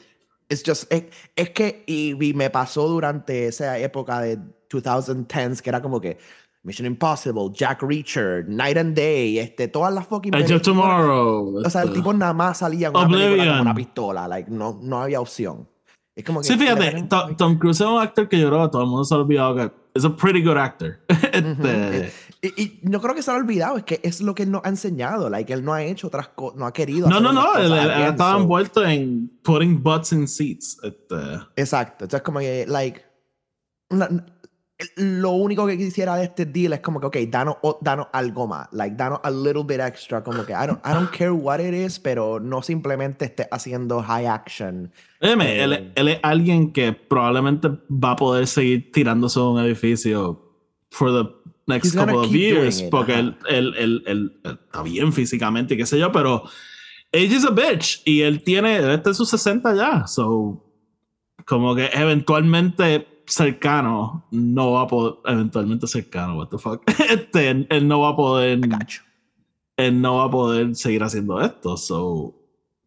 [0.47, 1.03] it's just, es,
[1.35, 6.17] es que, y, y me pasó durante esa época de 2010s que era como que
[6.63, 11.57] Mission Impossible, Jack Reacher, Night and Day, este, todas las fucking Edge of Tomorrow.
[11.57, 11.99] O sea, el este.
[11.99, 15.67] tipo nada más salía en una con una pistola, like, no, no había opción.
[16.15, 18.71] Es como que Sí, fíjate, Tom, Tom Cruise es un actor que yo creo que
[18.71, 20.99] todo el mundo se ha olvidado que es a pretty good actor.
[21.33, 24.43] Este, Y, y no creo que se lo ha olvidado, es que es lo que
[24.43, 25.29] él nos ha enseñado.
[25.29, 27.09] Like, él no ha hecho otras cosas, no ha querido.
[27.09, 30.77] no, hacer no, no, él, él again, estaba envuelto en putting butts in seats.
[30.83, 31.15] Este,
[31.55, 32.05] Exacto.
[32.05, 33.01] Entonces, como que, like,
[34.97, 38.67] lo único que quisiera de este deal es como que, ok, danos, danos algo más.
[38.73, 40.23] Like, danos a little bit extra.
[40.23, 44.01] Como que, I don't, I don't care what it is, pero no simplemente esté haciendo
[44.01, 44.91] high action.
[45.21, 45.63] Óyeme, Eh.
[45.63, 50.41] él, él es alguien que probablemente va a poder seguir tirándose de un edificio
[50.89, 51.29] for the
[51.67, 53.19] next couple of years it, porque ajá.
[53.21, 56.43] él, él, él, él- él está bien físicamente y qué sé yo, pero
[57.13, 60.61] age is a bitch y él tiene, él está en sus 60 ya, so
[61.45, 67.67] como que eventualmente cercano no va a poder, eventualmente cercano, what the fuck, este, él,
[67.69, 68.59] él no va a poder
[69.77, 71.77] él no va a poder seguir haciendo esto.
[71.77, 72.35] So,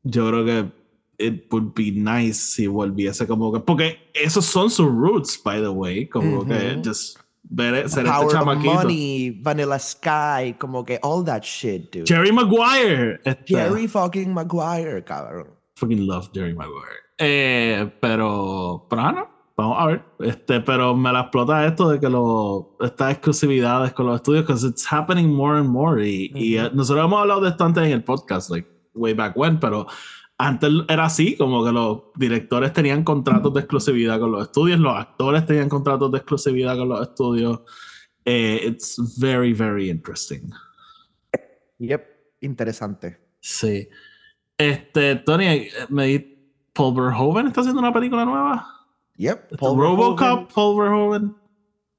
[0.05, 0.73] yo creo que
[1.19, 3.61] it would be nice si volviese como que.
[3.61, 6.07] Porque esos son sus roots, by the way.
[6.07, 6.49] Como Ujú.
[6.49, 7.19] que just
[7.49, 8.75] ver ser este Power of chamaquito.
[8.75, 12.07] Money, Vanilla Sky, como que all that shit, dude.
[12.07, 13.21] Jerry Maguire.
[13.25, 15.49] este, Jerry fucking Maguire, cabrón.
[15.77, 17.05] Fucking love Jerry Maguire.
[17.19, 20.05] Eh, pero, pero ah, no, vamos a ver.
[20.21, 24.67] Este, pero me la explota esto de que lo, estas exclusividades con los estudios, because
[24.67, 26.07] it's happening more and more.
[26.07, 26.67] Y, y, Ujú.
[26.67, 29.87] eh, nosotros hemos hablado de esto antes en el podcast, like way back when, pero
[30.39, 34.95] antes era así, como que los directores tenían contratos de exclusividad con los estudios, los
[34.95, 37.61] actores tenían contratos de exclusividad con los estudios.
[38.25, 40.51] Eh, it's very, very interesting.
[41.79, 42.05] Yep,
[42.41, 43.19] interesante.
[43.41, 43.89] Sí.
[44.59, 46.37] Este, Tony, eh, me
[46.73, 48.76] Paul Verhoeven está haciendo una película nueva.
[49.19, 49.57] Yep.
[49.59, 51.35] Paul Robocop, Paul Verhoeven.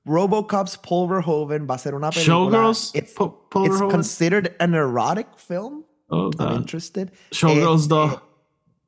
[0.05, 2.23] Robocop's Paul Verhoeven va a ser una película.
[2.49, 3.89] Showgirls, It's, Paul it's Verhoeven.
[3.91, 5.83] considered an erotic film.
[6.09, 7.11] Oh, I'm interested.
[7.31, 8.21] Showgirls Este, 2.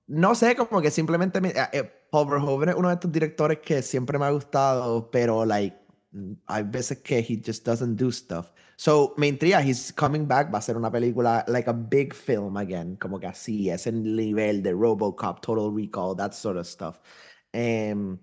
[0.08, 3.60] No sé, como que simplemente me- eh, eh, Paul Verhoeven es uno de estos directores
[3.60, 5.76] que siempre me ha gustado, pero like
[6.14, 8.52] mm, hay veces que he just doesn't do stuff.
[8.78, 12.56] So me intriga, he's coming back, va a ser una película like a big film
[12.56, 17.00] again, como que así, ese nivel de RoboCop, Total Recall, that sort of stuff.
[17.54, 18.18] Em,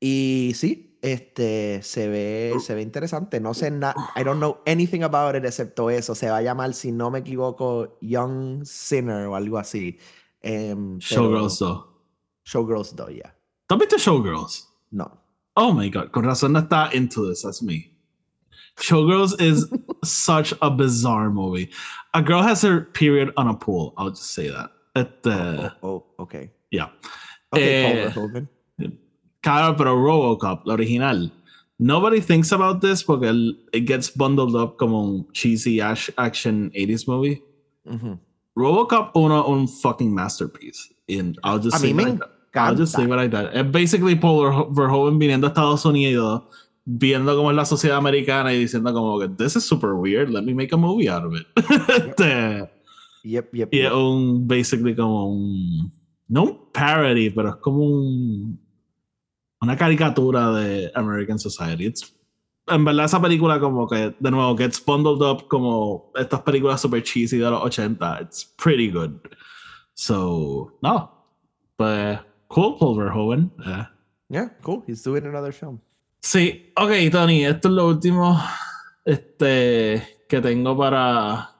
[0.00, 3.40] y sí, este se ve, se ve interesante.
[3.40, 6.14] No sé nada, I don't know anything about it excepto eso.
[6.14, 9.98] Se va a llamar, si no me equivoco, Young Sinner o algo así.
[10.40, 11.84] Pero- Showgirls 2.
[12.44, 13.34] Showgirls 2, ya.
[13.68, 14.68] ¿Tú has visto Showgirls?
[14.90, 15.10] No.
[15.54, 17.92] Oh my god, con razón no está into this, that's me.
[18.78, 19.66] Showgirls is
[20.04, 21.70] such a bizarre movie.
[22.12, 24.70] A girl has her period on a pool, I'll just say that.
[24.94, 26.50] Este, Oh, ok.
[26.70, 26.90] yeah.
[27.50, 28.48] Ok, Eh, Paul.
[29.42, 31.30] Claro, pero Robocop, la original.
[31.78, 36.70] Nobody thinks about this porque el- it gets bundled up como un cheesy ash- action
[36.74, 37.42] 80s movie.
[38.56, 40.92] Robocop uno un fucking masterpiece.
[41.08, 42.30] And I'll just A say mí me like that.
[42.54, 43.02] I'll just encanta.
[43.02, 43.54] say what I did.
[43.54, 46.42] Es basically Paul Verho- Verhoeven viniendo a Estados Unidos,
[46.86, 50.42] viendo cómo es la sociedad americana y diciendo como que this is super weird, let
[50.42, 51.46] me make a movie out of it.
[51.88, 52.70] Este,
[53.24, 53.92] Yep, yep, y es yep.
[53.92, 55.92] un, basically como un,
[56.28, 58.58] no un parody, pero es como un,
[59.66, 61.86] una caricatura de American Society.
[61.86, 62.14] It's,
[62.68, 67.02] en verdad esa película como que, de nuevo, gets bundled up como estas películas super
[67.02, 68.20] cheesy de los 80.
[68.22, 69.18] It's pretty good.
[69.94, 71.10] So, no.
[71.76, 73.52] Pues, cool, Paul Verhoeven.
[73.66, 73.86] Eh.
[74.28, 74.84] Yeah, cool.
[74.86, 75.80] He's doing another film.
[76.20, 78.40] Sí, ok, Tony, esto es lo último
[79.04, 81.55] este, que tengo para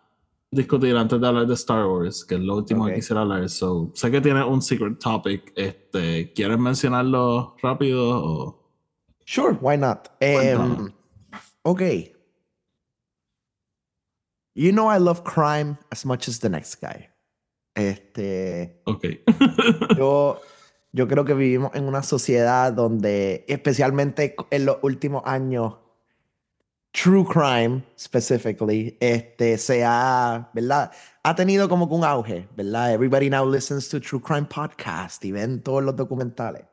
[0.51, 2.91] discutir antes de hablar de Star Wars, que es lo último Ok.
[2.91, 3.49] que quisiera hablar.
[3.49, 5.53] So, sé que tiene un secret topic.
[5.57, 8.25] Este, ¿Quieres mencionarlo rápido?
[8.25, 8.63] O?
[9.25, 10.09] Sure, why not?
[10.21, 10.93] Um,
[11.63, 12.13] okay.
[14.55, 17.11] You know I love crime as much as the next guy.
[17.75, 19.05] Este, Ok.
[19.99, 20.41] yo,
[20.93, 25.75] yo creo que vivimos en una sociedad donde, especialmente en los últimos años,
[26.97, 30.91] true crime, specifically, este, se ha, ¿verdad?
[31.23, 32.95] Ha tenido como que un auge, ¿verdad?
[32.95, 36.65] Everybody now listens to true crime podcast y ven todos los documentales.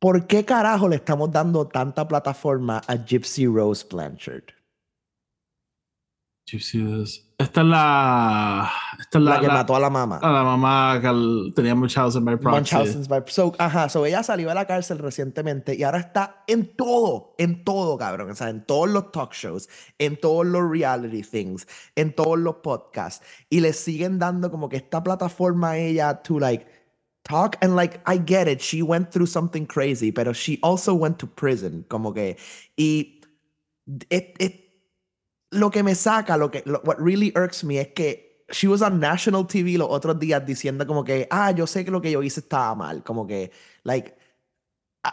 [0.00, 4.53] ¿Por qué carajo le estamos dando tanta plataforma a Gypsy Rose Blanchard?
[6.46, 8.70] Esta es la.
[9.00, 10.18] Esta es La, la, que la- mató a la mamá.
[10.22, 12.56] a la mamá que tenía Munchausen by proxy.
[12.76, 16.76] Munchausen's by- So, ajá, so ella salió de la cárcel recientemente y ahora está en
[16.76, 18.30] todo, en todo, cabrón.
[18.30, 22.56] O sea, en todos los talk shows, en todos los reality things, en todos los
[22.56, 23.24] podcasts.
[23.48, 26.66] Y le siguen dando como que esta plataforma a ella to like
[27.24, 31.16] talk and like I get it, she went through something crazy, pero she also went
[31.18, 32.36] to prison, como que
[32.76, 33.20] y
[34.10, 34.60] it, it-
[35.54, 38.82] lo que me saca, lo que lo- what really irks me es que she was
[38.82, 42.10] on national TV los otros días diciendo como que ah, yo sé que lo que
[42.10, 43.50] yo hice estaba mal, como que
[43.84, 44.14] like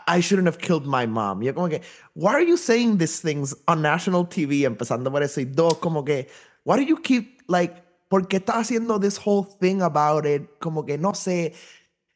[0.07, 1.41] I- shouldn't have killed my mom.
[1.41, 1.81] Yo como que,
[2.15, 4.63] why are you saying these things on national TV?
[4.63, 5.41] Empezando por eso.
[5.41, 6.29] Y dos, como que,
[6.63, 10.43] why do you keep, like, ¿por qué estás haciendo this whole thing about it?
[10.59, 11.53] Como que, no sé,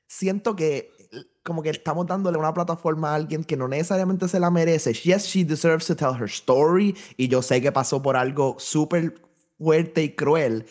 [0.07, 0.91] siento que
[1.45, 4.93] como que estamos dándole una plataforma a alguien que no necesariamente se la merece.
[4.93, 6.95] Yes, she deserves to tell her story.
[7.17, 9.21] Y yo sé que pasó por algo súper
[9.59, 10.65] fuerte y cruel.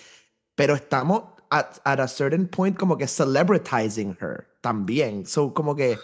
[0.57, 5.25] Pero estamos at, at a certain point como que celebritizing her también.
[5.27, 5.97] So como que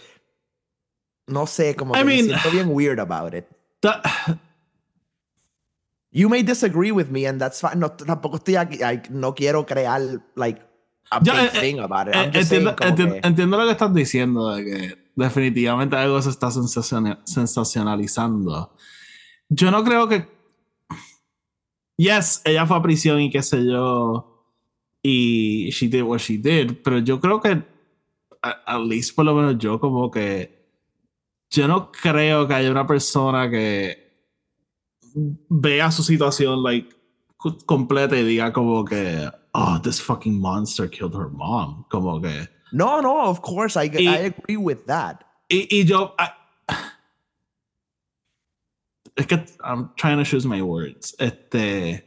[1.27, 3.45] no sé, como I que me mean- siento bien weird about it.
[6.13, 7.79] You may disagree with me and that's fine.
[7.79, 10.01] No, tampoco estoy aquí, I- no quiero crear
[10.35, 10.61] like
[11.09, 12.15] a big eh, thing about it.
[12.15, 16.21] Eh, I'm just saying entiendo, que- entiendo lo que estás diciendo, de que definitivamente algo
[16.21, 18.73] se está sensaciona- sensacionalizando.
[19.49, 20.27] Yo no creo que.
[21.97, 24.27] Yes, ella fue a prisión y qué sé yo.
[25.03, 26.77] Y she did what she did.
[26.83, 27.63] Pero yo creo que.
[28.41, 30.61] At least por lo menos yo, como que.
[31.49, 34.09] Yo no creo que haya una persona que
[35.13, 36.95] vea su situación, like,
[37.65, 39.29] completa y diga como que.
[39.53, 41.85] Oh, this fucking monster killed her mom.
[41.89, 42.47] Como que.
[42.71, 45.23] No, no, of course, I, Y- I agree with that.
[45.49, 46.13] Y, y yo.
[46.17, 46.33] ah,
[49.17, 51.13] es que I'm trying to choose my words.
[51.19, 52.03] Este.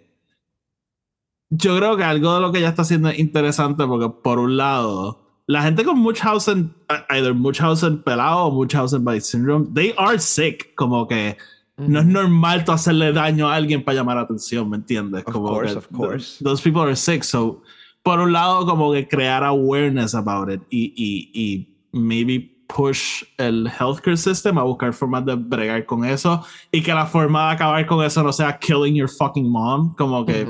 [1.50, 4.57] Yo creo que algo de lo que ella está haciendo es interesante porque, por un
[4.57, 10.18] lado, la gente con Munchausen, ah, either Munchausen pelado o Munchausen by syndrome, they are
[10.18, 10.74] sick.
[10.74, 11.37] Como que
[11.77, 15.25] no es normal tú hacerle daño a alguien para llamar la atención, ¿me entiendes?
[15.27, 16.38] Of Como course, of course.
[16.38, 17.25] th- those people are sick.
[17.25, 17.62] So,
[18.02, 23.66] por un lado, como que crear awareness about it y, y, y maybe push el
[23.68, 27.87] healthcare system a buscar formas de bregar con eso y que la forma de acabar
[27.87, 29.94] con eso no sea killing your fucking mom.
[29.96, 30.46] Como que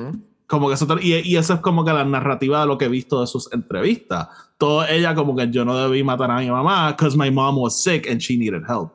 [0.46, 2.88] como que eso y, y eso es como que la narrativa de lo que he
[2.88, 4.28] visto de sus entrevistas.
[4.58, 7.82] Todo ella como que yo no debí matar a mi mamá because my mom was
[7.82, 8.92] sick and she needed help.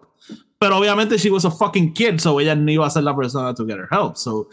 [0.60, 3.54] Pero obviamente she was a fucking kid, so ella no iba a ser la persona
[3.54, 4.18] to get her help.
[4.18, 4.50] So,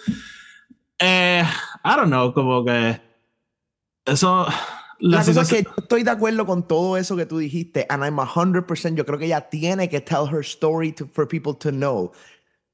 [1.00, 1.44] eh,
[1.84, 3.00] I don't know, como que
[4.06, 4.46] eso...
[4.98, 8.02] La, cosa es que yo estoy de acuerdo con todo eso que tú dijiste, and
[8.02, 11.70] I'm 100%, yo creo que ella tiene que tell her story to, for people to
[11.70, 12.12] know.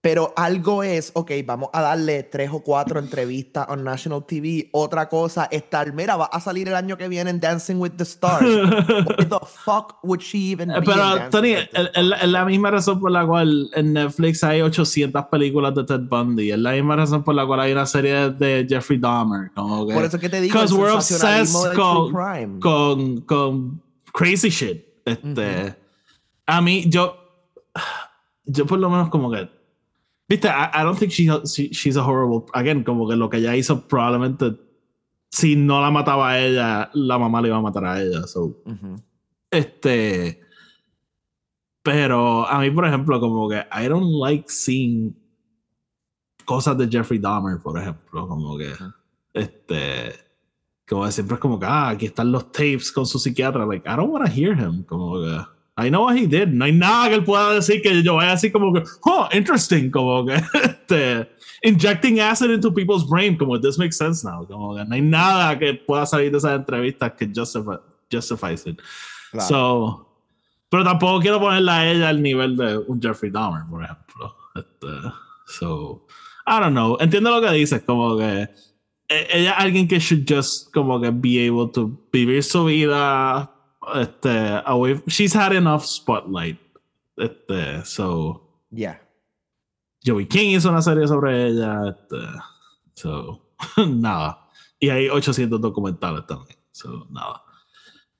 [0.02, 4.68] Pero algo es, ok, vamos a darle tres o cuatro entrevistas on National TV.
[4.72, 7.92] Otra cosa es estar, mira, va a salir el año que viene en Dancing with
[7.92, 8.42] the Stars.
[8.44, 13.24] Why the fuck would she even be Pero, Tony, es la- misma razón por la
[13.24, 16.50] cual en Netflix hay 800 películas de Ted Bundy.
[16.50, 19.52] Es la misma razón por la cual hay una serie de Jeffrey Dahmer.
[19.54, 22.58] Como que, Por eso que te digo, el we're obsessed con, crime.
[22.58, 23.80] con, con
[24.12, 24.84] crazy shit.
[25.04, 25.76] Este,
[26.46, 27.16] A mí, yo,
[28.44, 29.61] yo por lo menos como que,
[30.32, 33.38] viste, I, I don't think she, she- she's a horrible, again, como que lo que
[33.38, 34.56] ella hizo probablemente,
[35.30, 38.26] si no la mataba a ella, la mamá le iba a matar a ella.
[38.26, 38.96] So, Ujú.
[39.50, 40.40] este.
[41.82, 45.16] Pero a mí, por ejemplo, como que I don't like seeing
[46.44, 48.28] cosas de Jeffrey Dahmer, por ejemplo.
[48.28, 48.72] Como que.
[49.34, 50.12] Este.
[50.88, 53.66] Como que siempre es como que, ah, aquí están los tapes con su psiquiatra.
[53.66, 54.84] Like, I don't want to hear him.
[54.84, 55.40] Como que.
[55.76, 56.52] I know what he did.
[56.52, 59.28] No hay nada que él pueda decir que yo vaya a decir como que, oh,
[59.32, 59.90] interesting.
[59.90, 61.28] Como que, este.
[61.64, 63.36] Injecting acid into people's brain.
[63.38, 64.44] Como, this makes sense now.
[64.44, 67.78] Como que no hay nada que pueda salir de esas entrevistas que justify,
[68.10, 68.80] justifies it.
[69.30, 69.48] Claro.
[69.48, 70.08] So,
[70.68, 74.36] pero tampoco quiero ponerla a ella al nivel de un Jeffrey Dahmer, por ejemplo.
[74.54, 74.86] Este,
[75.46, 76.06] so,
[76.46, 76.98] I don't know.
[77.00, 78.48] Entiendo lo que dices, como que
[79.08, 83.51] eh, ella es alguien que should just como que be able to vivir su vida.
[83.94, 85.00] Este, away.
[85.08, 86.58] She's had enough spotlight.
[87.16, 88.98] Este, so, Yeah.
[90.04, 91.88] Joey King hizo una serie sobre ella.
[91.88, 92.16] Este,
[92.94, 93.40] so,
[93.86, 94.38] nada.
[94.80, 96.56] Y hay 800 documentales también.
[96.72, 97.42] So, nada.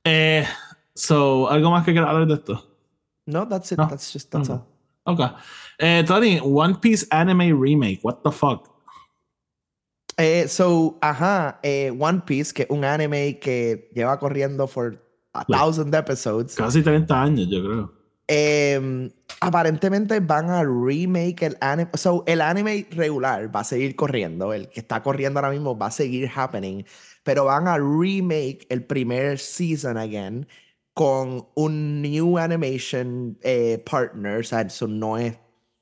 [0.05, 0.47] Eh,
[0.95, 2.63] so, ¿algo más que quieras hablar de esto?
[3.27, 3.79] No, that's it.
[3.79, 3.89] No.
[3.89, 4.55] That's just, that's No.
[5.05, 5.15] all.
[5.15, 5.21] Ok.
[5.79, 8.01] Eh, Tony, One Piece anime remake.
[8.03, 8.69] What the fuck?
[10.19, 15.01] Eh, so, ajá, eh, One Piece, que es un anime que lleva corriendo for
[15.35, 16.55] a Like- thousand episodes.
[16.55, 17.93] Casi 30 años, yo creo.
[18.28, 19.11] Em,
[19.41, 21.91] aparentemente van a remake el anime.
[21.95, 24.53] So, el anime regular va a seguir corriendo.
[24.53, 26.85] El que está corriendo ahora mismo va a seguir happening.
[27.24, 30.47] Pero van a remake el primer season again
[30.95, 34.41] con un new animation eh, partner.
[34.41, 35.37] O sea, eso no es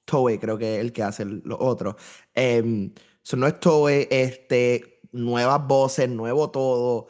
[0.04, 1.96] Toei, creo que es el que hace lo otro.
[2.34, 2.92] Em,
[3.22, 7.06] so no es Toei, este, nuevas voces, nuevo todo.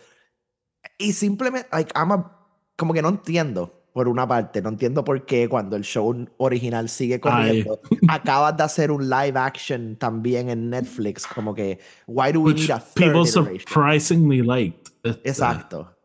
[1.00, 2.30] Y simplemente, like, I'm a-
[2.76, 6.88] como que no entiendo, por una parte, no entiendo por qué cuando el show original
[6.88, 12.40] sigue corriendo, acabas de hacer un live action también en Netflix, como que, why do
[12.40, 13.58] we Which need a third people iteration?
[13.66, 14.88] surprisingly liked.
[15.02, 15.96] Este, Exacto.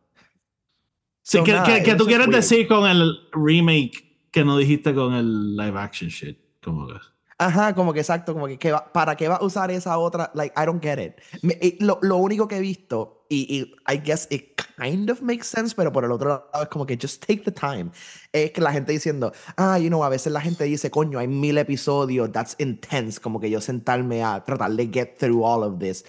[1.22, 2.36] Sí, So, ¿qué, nada, qué eso tú es quieres weird.
[2.40, 6.38] decir con el remake que no dijiste con el live action shit?
[6.62, 6.94] Como que.
[7.38, 10.30] Ajá, como que exacto, como que, que va- ¿para qué va a usar esa otra?
[10.34, 11.14] Like, I don't get it.
[11.42, 15.22] Me- y lo, lo único que he visto, y, y I guess it kind of
[15.22, 17.90] makes sense, pero por el otro lado es como que just take the time.
[18.32, 21.28] Es que la gente diciendo, ah, you know, a veces la gente dice, coño, hay
[21.28, 25.78] mil episodios, that's intense, como que yo sentarme a tratar de get through all of
[25.78, 26.04] this.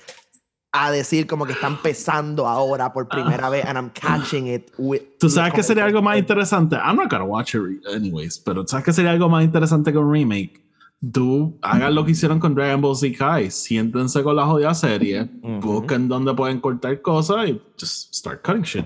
[0.74, 5.02] A decir como que está empezando ahora por primera vez, and I'm catching it with.
[5.18, 6.76] ¿Tú sabes que sería algo más interesante?
[6.76, 10.12] I'm not gonna watch it anyways, pero ¿sabes que sería algo más interesante que un
[10.12, 10.67] remake?
[11.14, 13.52] Tú hagan lo que hicieron con Dragon Ball Z Kai.
[13.52, 15.60] Siéntense con la jodida serie, Ujú.
[15.82, 18.86] busquen dónde pueden cortar cosas y just start cutting shit.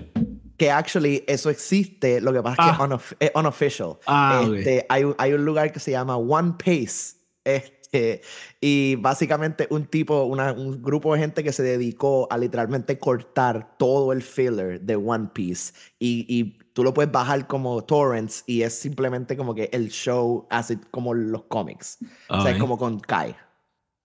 [0.58, 2.76] que actually eso existe, lo que pasa es Ah.
[2.76, 3.98] que unof- es unofficial.
[4.06, 7.16] Ah, este, hay, un- hay un lugar que se llama One Piece.
[7.44, 8.20] Este,
[8.60, 13.74] y básicamente un tipo, una- un grupo de gente que se dedicó a literalmente cortar
[13.76, 15.72] todo el filler de One Piece.
[15.98, 20.46] Y, y tú lo puedes bajar como torrents y es simplemente como que el show
[20.50, 21.98] hace como los cómics.
[22.28, 23.34] O sea, es como con Kai.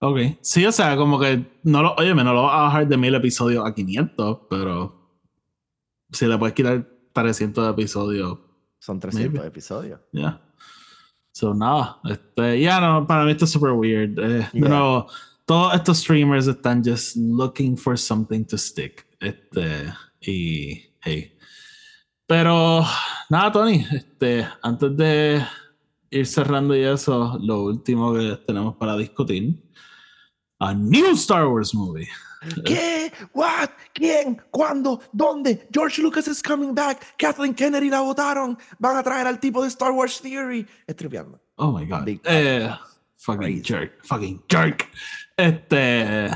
[0.00, 0.18] Ok.
[0.42, 3.14] Sí, o sea, como que no lo, oye, no lo vas a bajar de mil
[3.14, 5.18] episodios a 500, pero
[6.12, 8.38] si le puedes quitar 300 episodios,
[8.80, 9.46] Son 300 Maybe.
[9.48, 10.00] episodios.
[10.12, 10.40] ya.
[11.32, 12.00] So, nada.
[12.04, 14.18] Este, ya, no, para mí esto es super weird.
[14.18, 14.68] Eh, De Yeah.
[14.68, 15.06] nuevo,
[15.44, 19.06] todos estos streamers están just looking for something to stick.
[19.20, 21.37] Este, y, hey.
[22.28, 22.84] Pero,
[23.30, 25.42] nada, Tony, este, antes de
[26.10, 29.60] ir cerrando y eso, lo último que tenemos para discutir.
[30.60, 32.06] A new Star Wars movie.
[32.64, 33.10] ¿Qué?
[33.32, 33.70] ¿What?
[33.94, 34.40] ¿Quién?
[34.50, 35.00] ¿Cuándo?
[35.12, 35.68] ¿Dónde?
[35.72, 37.16] George Lucas is coming back.
[37.16, 38.58] Kathleen Kennedy la votaron.
[38.78, 40.66] Van a traer al tipo de Star Wars Theory.
[40.86, 41.40] Estripeando.
[41.56, 42.04] Oh my god.
[42.04, 42.68] Big Eh,
[43.16, 43.62] fucking Crazy.
[43.62, 44.04] jerk.
[44.04, 44.86] Fucking jerk.
[45.36, 46.28] Este.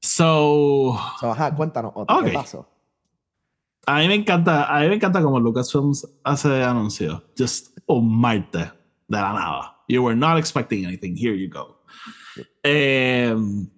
[0.00, 0.96] So.
[1.20, 2.24] So, ajá, cuéntanos, Otto, Ok.
[2.26, 2.68] ¿qué pasó?
[3.86, 4.74] A mí me encanta.
[4.74, 7.22] A mí me encanta como Lucasfilms hace anuncio.
[7.36, 8.70] Just un martes
[9.08, 9.76] de la nada.
[9.88, 11.16] You were not expecting anything.
[11.16, 11.82] Here you go.
[12.62, 13.68] Em,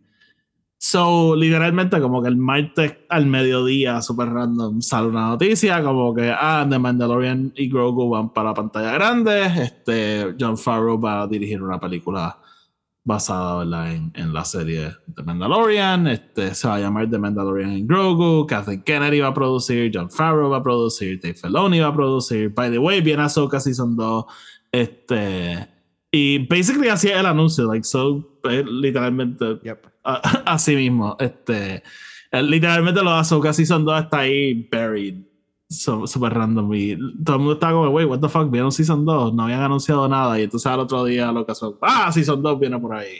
[0.79, 6.31] so, literalmente, como que el martes al mediodía, super random, sale una noticia como que,
[6.31, 9.47] ah, The Mandalorian y Grogu van para la pantalla grande.
[9.47, 12.39] Este, John Favreau va a dirigir una película
[13.05, 13.93] basada.
[13.93, 16.07] En, en la serie de Mandalorian.
[16.09, 18.47] Este, se va a llamar The Mandalorian en Grogu.
[18.47, 19.91] Kathleen Kennedy va a producir.
[19.95, 21.21] John Favreau va a producir.
[21.21, 22.49] Dave Filoni va a producir.
[22.55, 24.25] By the way, viene Ahsoka Season 2.
[24.73, 25.69] Este,
[26.11, 27.67] y basically así es el anuncio.
[27.71, 29.87] Like, so, eh, literalmente Yep.
[30.05, 31.17] a- así mismo.
[31.21, 31.83] Este,
[32.33, 35.25] eh, literalmente los Ahsoka Season 2 está ahí buried.
[35.69, 36.73] So- Super random.
[36.75, 39.63] Y todo el mundo está como, wait, what the fuck, vieron Season 2, no habían
[39.63, 40.39] anunciado nada.
[40.39, 43.17] Y entonces al otro día lo que son, ah, Season 2 viene por ahí.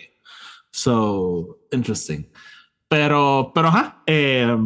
[0.71, 2.25] So, interesting.
[2.89, 4.57] Pero, pero ajá, eh,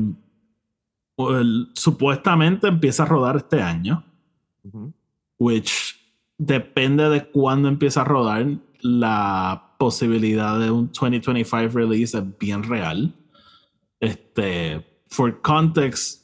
[1.18, 4.04] el- supuestamente empieza a rodar este año
[5.38, 5.96] which
[6.36, 8.46] depende de cuándo empieza a rodar,
[8.80, 13.14] la posibilidad de un 2025 release es bien real.
[14.00, 16.17] Este, for context,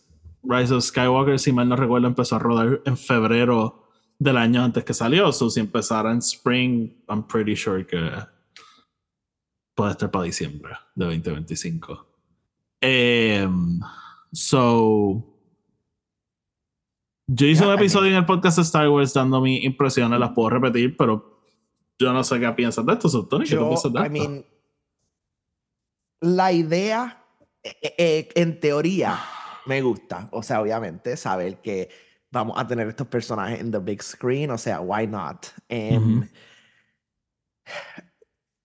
[0.44, 3.88] Rise of Skywalker, si mal no recuerdo, empezó a rodar en febrero
[4.18, 5.32] del año antes que salió.
[5.32, 7.98] So, si empezara en spring, I'm pretty sure que
[9.74, 12.06] puede estar para diciembre de 2025.
[12.80, 13.80] Em,
[14.32, 15.24] so,
[17.26, 19.64] yo hice Yeah, un I episodio mean- en el podcast de Star Wars dando mis
[19.64, 21.40] impresiones, las puedo repetir, pero
[21.98, 23.08] yo no sé qué piensas de esto.
[23.08, 24.12] So, Tony, ¿qué tú piensas de I esto?
[24.12, 24.44] mean,
[26.20, 27.24] la idea,
[27.62, 29.18] eh, eh, en teoría,
[29.66, 30.28] me gusta.
[30.32, 31.88] O sea, obviamente, saber que
[32.30, 35.46] vamos a tener estos personajes en the big screen, o sea, why not?
[35.70, 36.24] Ujú.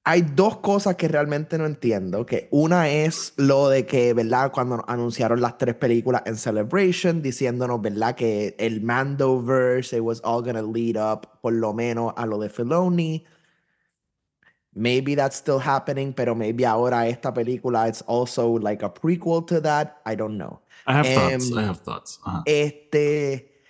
[0.06, 2.26] Hay dos cosas que realmente no entiendo.
[2.26, 4.52] Que una es lo de que, ¿verdad?
[4.52, 8.16] Cuando anunciaron las tres películas en Celebration, diciéndonos, ¿verdad?
[8.16, 12.50] Que el Mandoverse, it was all gonna lead up, por lo menos, a lo de
[12.50, 13.24] Filoni.
[14.80, 19.60] Maybe that's still happening, pero maybe ahora esta película it's also like a prequel to
[19.60, 20.02] that.
[20.06, 20.62] I don't know.
[20.88, 21.52] I have thoughts.
[21.52, 22.20] em, I have thoughts.
[22.26, 22.44] Ajá.
[22.46, 23.62] Este.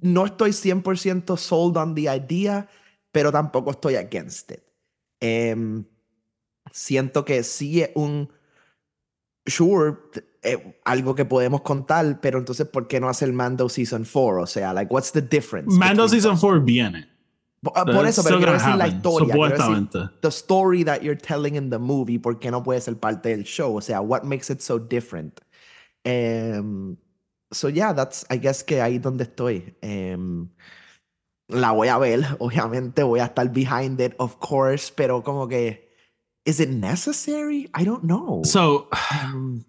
[0.00, 2.66] No estoy 100% sold on the idea,
[3.12, 4.62] pero tampoco estoy against it.
[5.20, 5.84] Em,
[6.72, 8.32] siento que sí es un.
[9.46, 9.98] Sure,
[10.42, 14.40] eh, algo que podemos contar, pero entonces, ¿por qué no hace el Mando Season 4?
[14.40, 15.76] O sea, like, what's the difference?
[15.76, 16.40] Mando Season those?
[16.40, 17.13] 4 viene.
[17.64, 19.32] Por, ah, por eso, pero quiero decir la historia.
[19.32, 20.20] quiero decir Supuestamente.
[20.20, 23.44] the story that you're telling in the movie, ¿por qué no puede ser parte del
[23.44, 23.74] show?
[23.76, 25.40] O sea, what makes it so different?
[26.04, 26.96] Em,
[27.50, 29.74] so yeah, that's, I guess que ahí donde estoy.
[29.80, 30.50] Em,
[31.48, 35.88] la voy a ver, obviamente voy a estar behind it, of course, pero como que,
[36.44, 37.70] is it necessary?
[37.74, 38.42] I don't know.
[38.44, 38.88] So,
[39.22, 39.64] Em,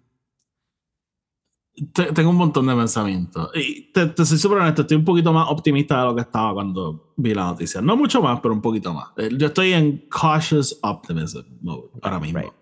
[1.92, 3.50] te- tengo un montón de pensamientos.
[3.54, 6.54] Y te, te soy súper honesto, estoy un poquito más optimista de lo que estaba
[6.54, 7.80] cuando vi la noticia.
[7.80, 9.08] No mucho más, pero un poquito más.
[9.16, 12.40] Eh, Yo estoy en cautious optimism mode ahora mismo.
[12.40, 12.52] right.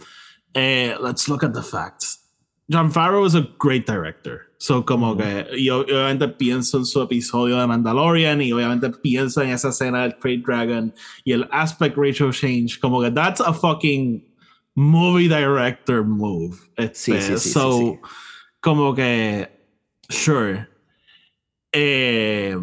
[0.54, 2.20] Eh, let's look at the facts.
[2.70, 4.40] John Farrow is a great director.
[4.58, 9.42] So, como que yo, yo obviamente pienso en su episodio de Mandalorian y obviamente pienso
[9.42, 10.94] en esa escena del Crate Dragon
[11.24, 12.78] y el aspect ratio change.
[12.80, 14.24] Como que that's a fucking
[14.74, 16.56] movie director move.
[16.76, 17.98] Este, sí, sí, sí, so, sí.
[18.64, 19.46] Como que,
[20.08, 20.66] sure.
[21.70, 22.56] Eh,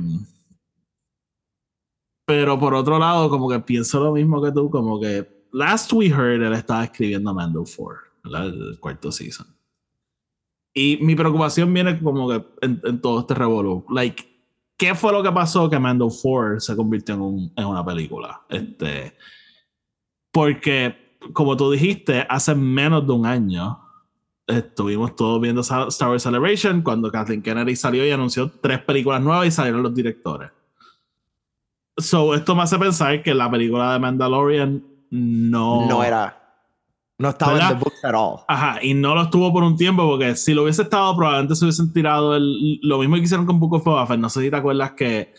[2.26, 6.08] pero por otro lado, como que pienso lo mismo que tú, como que last we
[6.08, 8.48] heard él estaba escribiendo Mando 4, ¿verdad?
[8.48, 9.46] El cuarto season.
[10.74, 13.86] Y mi preocupación viene como que en, en todo este revolú.
[13.90, 14.24] Like,
[14.78, 18.42] ¿qué fue lo que pasó que Mando 4 se convirtió en, un- en una película?
[18.50, 19.16] Este,
[20.34, 23.80] porque, como tú dijiste, hace menos de un año
[24.56, 29.48] estuvimos todos viendo Star Wars Celebration cuando Kathleen Kennedy salió y anunció tres películas nuevas
[29.48, 30.52] y salieron los directores.
[31.98, 35.88] So, esto me hace pensar que la película de Mandalorian no...
[35.88, 36.42] No era,
[37.22, 38.40] no estaba en the books at all.
[38.48, 41.66] Ajá, y no lo estuvo por un tiempo porque si lo hubiese estado, probablemente se
[41.66, 44.18] hubiesen tirado el, lo mismo que hicieron con Book of Boba.
[44.18, 45.34] No sé si te acuerdas que eh,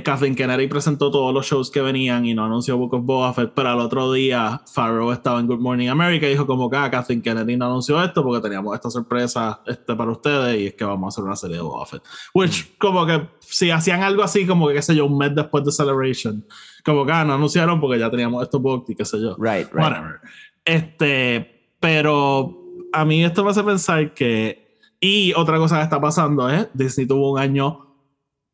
[0.00, 3.52] Kathleen Kennedy presentó todos los shows que venían y no anunció Book of Boba Fett,
[3.54, 6.90] pero al otro día Farrow estaba en Good Morning America y dijo como que ah,
[6.90, 10.84] Kathleen Kennedy no anunció esto porque teníamos esta sorpresa este, para ustedes y es que
[10.84, 12.02] vamos a hacer una serie de Boba Fett.
[12.32, 15.62] Which, como que si hacían algo así, como que qué sé yo, un mes después
[15.62, 16.42] de Celebration,
[16.82, 19.36] como que ah, no anunciaron porque ya teníamos esto booked y qué sé yo.
[19.36, 19.82] Right, right.
[19.82, 20.20] Whatever.
[20.64, 22.58] Este, pero
[22.94, 24.80] a mí esto me hace pensar que.
[25.00, 27.91] Y otra cosa que está pasando es: Disney tuvo un año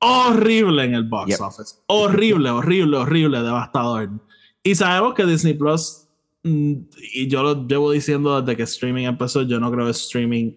[0.00, 1.40] horrible en el box Yep.
[1.40, 1.74] office.
[1.86, 4.10] Horrible, horrible, horrible, devastador.
[4.62, 6.06] Y sabemos que Disney Plus,
[6.44, 6.72] mm,
[7.14, 10.52] y yo lo llevo diciendo desde que streaming empezó, yo no creo que streaming.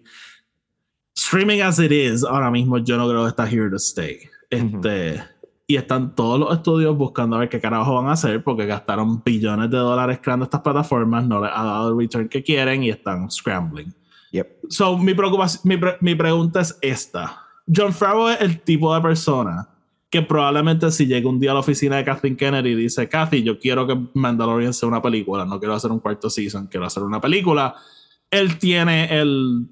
[1.16, 4.18] Streaming as it is, ahora mismo yo no creo que está here to stay.
[4.50, 5.22] Este.
[5.66, 9.22] Y están todos los estudios buscando a ver qué carajo van a hacer porque gastaron
[9.22, 12.90] billones de dólares creando estas plataformas, no les ha dado el return que quieren y
[12.90, 13.92] están scrambling.
[14.32, 14.48] Yep.
[14.70, 17.41] So, mi, preocupación, mi, pre- mi pregunta es esta.
[17.66, 19.68] John Favreau es el tipo de persona
[20.10, 23.42] que probablemente si llega un día a la oficina de Kathleen Kennedy y dice, Kathy,
[23.42, 27.02] yo quiero que Mandalorian sea una película, no quiero hacer un cuarto season, quiero hacer
[27.02, 27.74] una película,
[28.30, 29.66] él tiene el,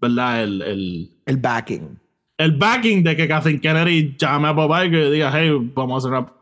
[0.00, 0.42] ¿verdad?
[0.42, 1.96] El, el, El backing.
[2.38, 6.08] el backing de que Kathleen Kennedy llame a Bob Iger y diga, hey, vamos a
[6.08, 6.32] hacer una,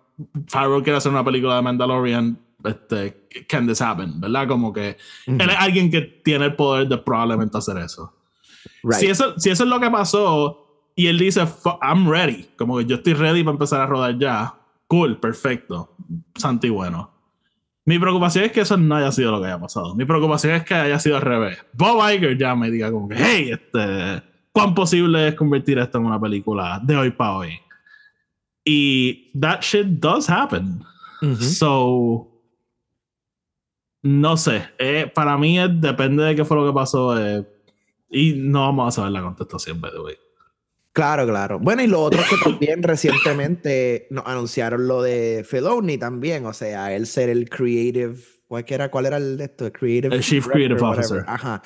[0.47, 4.19] Favreau quiere hacer una película de Mandalorian, este, can this happen?
[4.19, 4.49] ¿Verdad?
[4.49, 8.15] Como que él es alguien que tiene el poder de probablemente hacer eso.
[8.83, 8.99] Right.
[8.99, 10.63] Si, eso, si eso es lo que pasó
[10.97, 14.19] y él dice, "Fu- I'm ready, como que yo estoy ready para empezar a rodar
[14.19, 14.55] ya,
[14.89, 15.95] cool, perfecto,
[16.35, 17.13] santo y bueno.
[17.85, 19.95] Mi preocupación es que eso no haya sido lo que haya pasado.
[19.95, 21.65] Mi preocupación es que haya sido al revés.
[21.73, 26.07] Bob Iger ya me diga como que, hey, este, ¿cuán posible es convertir esto en
[26.07, 27.61] una película de hoy para hoy?
[28.65, 30.83] Y that shit does happen.
[31.41, 32.29] So,
[34.03, 34.69] no sé.
[34.79, 37.17] Eh, para mí depende de qué fue lo que pasó.
[37.21, 37.47] eh,
[38.11, 40.15] y no vamos a saber la contestación, by the way.
[40.97, 41.59] Claro, claro.
[41.59, 46.55] Bueno, y lo otro es que también recientemente nos anunciaron lo de Filoni también, o
[46.55, 48.17] sea, él ser el creative,
[48.49, 49.71] ¿cuál era, cuál era el de esto?
[49.71, 50.81] Creative El Chief Creative.
[50.81, 51.23] Officer.
[51.27, 51.63] Ajá.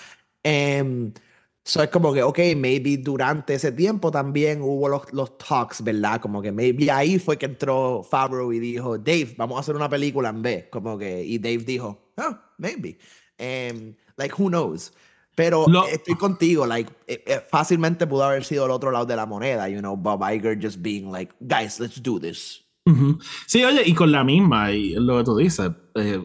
[1.62, 6.20] So es como que, ok, maybe durante ese tiempo también hubo los, los talks, ¿verdad?
[6.20, 9.89] Como que maybe ahí fue que entró Favreau y dijo, Dave, vamos a hacer una
[9.89, 10.68] película en B.
[10.72, 12.99] Como que, y Dave dijo, oh, maybe.
[13.39, 14.93] Em, like, who knows?
[15.41, 19.16] Pero Lo- estoy contigo, like, eh, eh, fácilmente pudo haber sido el otro lado de
[19.16, 22.62] la moneda, you know, Bob Iger just being like, guys, let's do this.
[22.86, 23.18] Ujú.
[23.47, 26.22] Sí, oye, y con la misma, y lo que tú dices, eh,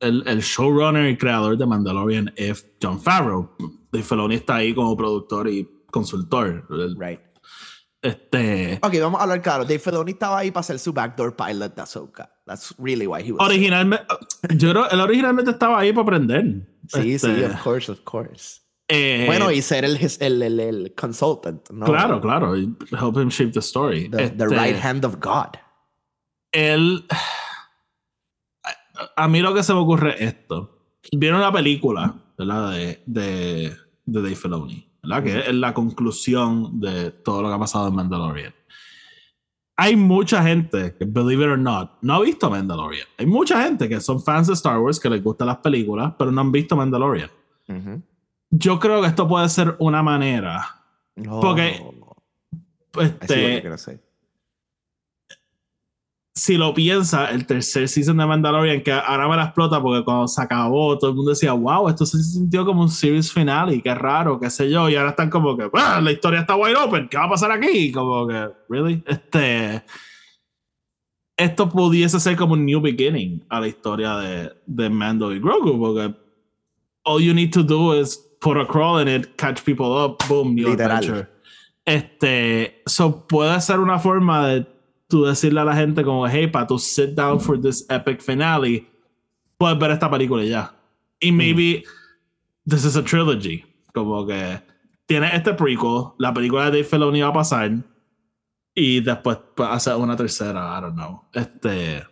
[0.00, 3.50] el, el showrunner y creador de Mandalorian es John Favreau.
[3.92, 6.66] Dave Filoni está ahí como productor y consultor.
[6.98, 7.20] Right.
[8.00, 9.62] Este, Ok, vamos a hablar claro.
[9.64, 12.28] Dave Filoni estaba ahí para hacer su backdoor pilot de Ahsoka.
[12.46, 13.46] That's really why he was.
[13.46, 14.04] originalmente,
[14.56, 16.66] yo creo, él originalmente estaba ahí para aprender.
[16.88, 18.60] Sí, sí, Este, of course, of course.
[18.88, 21.86] eh, bueno, y ser el, el, el, el consultant, ¿no?
[21.86, 22.54] Claro, claro.
[22.54, 24.08] Help him shape the story.
[24.08, 25.56] The, the Este, right hand of God.
[26.52, 27.04] Él.
[29.16, 30.78] A mí lo que se me ocurre es esto.
[31.12, 32.72] Vieron una película, ¿verdad?
[32.72, 35.22] De, de, de Dave Filoni, ¿verdad?
[35.24, 38.54] Que es la conclusión de todo lo que ha pasado en Mandalorian.
[39.76, 43.06] Hay mucha gente que, believe it or not, no ha visto Mandalorian.
[43.18, 46.30] Hay mucha gente que son fans de Star Wars, que les gustan las películas, pero
[46.30, 47.30] no han visto Mandalorian.
[47.68, 48.02] Ujú.
[48.50, 50.82] Yo creo que esto puede ser una manera.
[51.14, 51.80] Porque,
[52.94, 54.00] Oh, I see what Este.
[56.34, 60.26] Si lo piensa, el tercer season de Mandalorian, que ahora me la explota porque cuando
[60.28, 63.82] se acabó, todo el mundo decía, wow, esto se sintió como un series final y
[63.82, 66.76] qué raro, qué sé yo, y ahora están como que, "Ah, la historia está wide
[66.76, 67.92] open, ¿qué va a pasar aquí?
[67.92, 69.02] Como que, really?
[69.06, 69.82] Este.
[71.36, 75.78] Esto pudiese ser como un new beginning a la historia de, de Mando y Grogu,
[75.78, 76.14] porque
[77.04, 80.54] all you need to do is put a crawl in it, catch people up, boom,
[80.54, 80.98] new Literal.
[80.98, 81.28] adventure.
[81.84, 84.66] Este, so puede ser una forma de
[85.12, 88.86] tú decirle a la gente como, hey, para tú sit down for this epic finale,
[89.58, 90.74] puedes ver esta película ya.
[91.20, 91.84] Y maybe
[92.66, 93.62] this is a trilogy.
[93.92, 94.58] Como que
[95.04, 97.72] tiene este prequel, la película de Dave Filoni va a pasar
[98.74, 101.24] y después hacer una tercera, I don't know.
[101.34, 102.02] Este,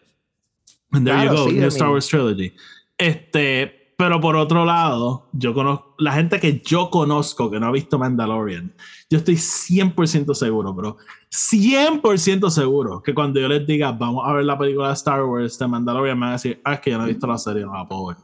[0.93, 2.53] and there Claro, you go, sí, New Star Wars trilogy.
[2.99, 7.71] Este, pero por otro lado, yo conozco, la gente que yo conozco que no ha
[7.71, 8.73] visto Mandalorian,
[9.11, 10.97] yo estoy 100% seguro, bro.
[11.31, 15.59] 100% seguro que cuando yo les diga, vamos a ver la película de Star Wars
[15.59, 17.63] de Mandalorian, me van a decir, ah, es que yo no he visto la serie,
[17.67, 18.17] no la puedo ver.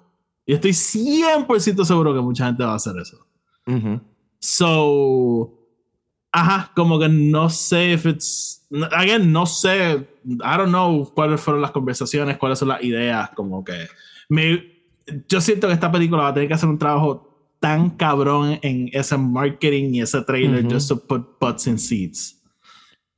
[0.46, 3.26] Y estoy 100% seguro que mucha gente va a hacer eso.
[3.66, 4.00] Ujú.
[4.38, 5.52] So,
[6.32, 11.60] ajá, como que no sé if it's, again, no sé, I don't know cuáles fueron
[11.60, 13.88] las conversaciones, cuáles son las ideas, como que
[14.30, 14.75] me,
[15.28, 18.90] yo siento que esta película va a tener que hacer un trabajo tan cabrón en
[18.92, 20.74] ese marketing y ese trailer Ujú.
[20.74, 22.36] just to put butts in seats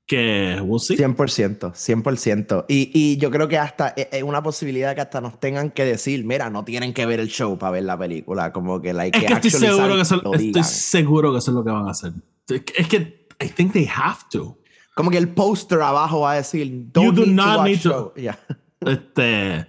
[0.07, 0.97] que we'll see.
[0.97, 2.64] 100%, 100%.
[2.66, 5.84] Y, y yo creo que hasta es es una posibilidad que hasta nos tengan que
[5.84, 9.18] decir, mira, no tienen que ver el show para ver la película, como que like
[9.18, 11.91] Es que estoy seguro que, eso, estoy seguro que eso es lo que van a
[11.91, 12.12] hacer.
[12.49, 14.59] Es que I think they have to.
[14.95, 17.82] Como que el póster abajo va a decir, don't do need not to watch need
[17.82, 18.12] to- show.
[18.16, 18.39] Yeah.
[18.80, 19.66] Este.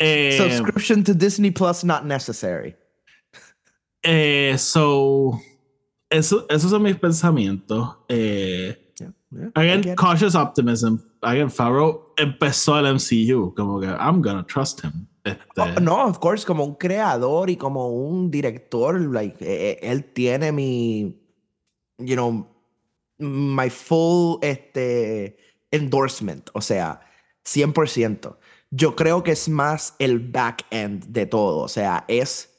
[0.00, 2.74] Eh, Subscription to Disney Plus not necessary.
[4.02, 5.40] eh, so.
[6.10, 7.96] Eso, esos son mis pensamientos.
[8.08, 11.00] Eh, Yeah, yeah, I again, cautious optimism.
[11.22, 13.54] Again, Farrow empezó el MCU.
[13.54, 15.06] Como que I'm gonna trust him.
[15.24, 19.78] Este, Oh, no, of course, como un creador y como un director, like, eh, eh,
[19.82, 21.16] él tiene mi,
[21.98, 22.46] you know,
[23.18, 25.36] my full este,
[25.70, 27.00] endorsement, o sea,
[27.44, 28.36] 100%.
[28.70, 32.50] Yo creo que es más el back end de todo, o sea, es,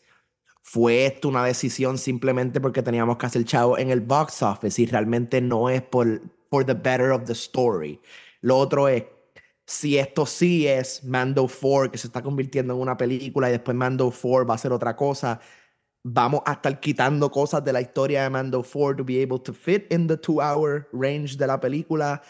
[0.62, 4.86] fue esto una decisión simplemente porque teníamos que hacer chavo en el box office y
[4.86, 8.00] realmente no es por for the better of the story.
[8.42, 9.06] Lo otro es,
[9.66, 13.76] si esto sí es Mando 4, que se está convirtiendo en una película y después
[13.76, 15.40] Mando 4 va a ser otra cosa,
[16.04, 19.54] vamos a estar quitando cosas de la historia de Mando 4 to be able to
[19.54, 22.22] fit in the two hour range de la película.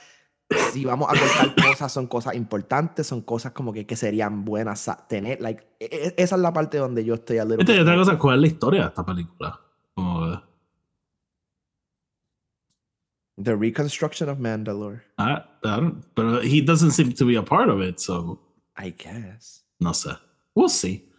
[0.72, 4.88] Si vamos a cortar cosas, son cosas importantes, son cosas como que, que serían buenas
[4.90, 5.42] a tener.
[5.42, 7.96] Like, e- e- esa es la parte donde yo estoy a little y bit otra
[7.96, 9.60] cosa, ¿cuál es la historia de esta película?
[9.94, 10.42] Como
[13.42, 17.70] The reconstruction of Mandalore, ah, I don't- pero he doesn't seem to be a part
[17.70, 18.40] of it, so
[18.78, 19.64] I guess.
[19.80, 20.16] no sé.
[20.54, 21.10] We'll see.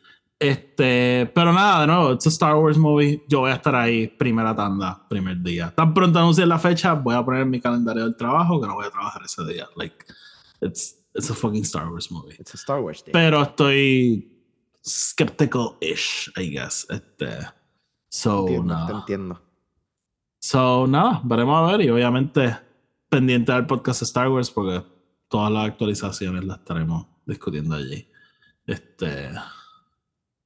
[0.42, 3.22] Este, pero nada, de nuevo, it's a Star Wars movie.
[3.28, 5.72] Yo voy a estar ahí primera tanda, primer día.
[5.72, 8.74] Tan pronto anuncien la fecha, voy a poner en mi calendario del trabajo que no
[8.74, 9.68] voy a trabajar ese día.
[9.76, 10.04] Like,
[10.60, 12.34] it's, it's a fucking Star Wars movie.
[12.40, 13.12] It's a Star Wars thing.
[13.12, 14.36] Pero estoy
[14.84, 16.88] skeptical-ish, I guess.
[16.90, 17.46] Este,
[18.08, 18.86] so, entiendo, nada.
[18.86, 19.40] te entiendo.
[20.40, 22.58] So, nada, veremos a ver y obviamente
[23.08, 24.84] pendiente del podcast Star Wars porque
[25.28, 28.08] todas las actualizaciones las estaremos discutiendo allí.
[28.66, 29.30] Este.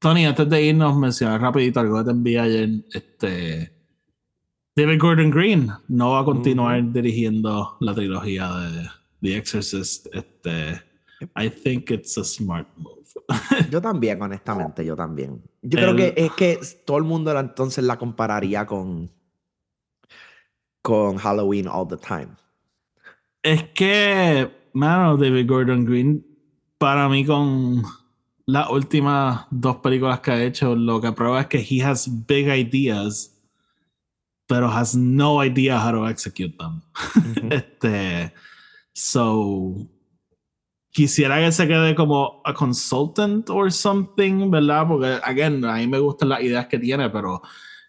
[0.06, 2.70] Tony, antes de irnos, mencionar rapidito algo que te envié ayer.
[2.92, 3.72] Este.
[4.76, 8.88] David Gordon Green no va a continuar dirigiendo la trilogía de
[9.20, 10.06] The Exorcist.
[10.14, 10.80] Este.
[11.34, 13.02] I think it's a smart move.
[13.72, 15.42] Yo también, honestamente, yo también.
[15.62, 19.10] Yo creo que es que todo el mundo entonces la compararía con
[20.82, 22.28] con Halloween all the time.
[23.42, 26.24] Es que, mano, David Gordon Green,
[26.78, 27.82] para mí con
[28.46, 32.46] las últimas dos películas que ha hecho, lo que prueba es que he has big
[32.46, 33.32] ideas,
[34.46, 36.80] pero has no idea how to execute them.
[37.50, 38.32] Este,
[38.92, 39.74] so,
[40.92, 44.86] quisiera que se quede como a consultant or something, ¿verdad?
[44.86, 47.42] Porque, again, a mí me gustan las ideas que tiene, pero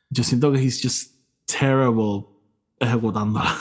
[0.10, 1.14] yo siento que he's just
[1.46, 2.26] terrible
[2.80, 3.58] ejecutándolas.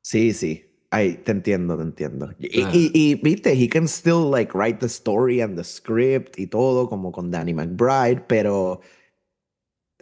[0.00, 0.71] Sí, sí.
[0.94, 2.30] Ay, te entiendo, te entiendo.
[2.38, 2.70] Y, Ah.
[2.74, 6.86] y, y, viste, he can still like write the story and the script y todo,
[6.88, 8.80] como con Danny McBride, pero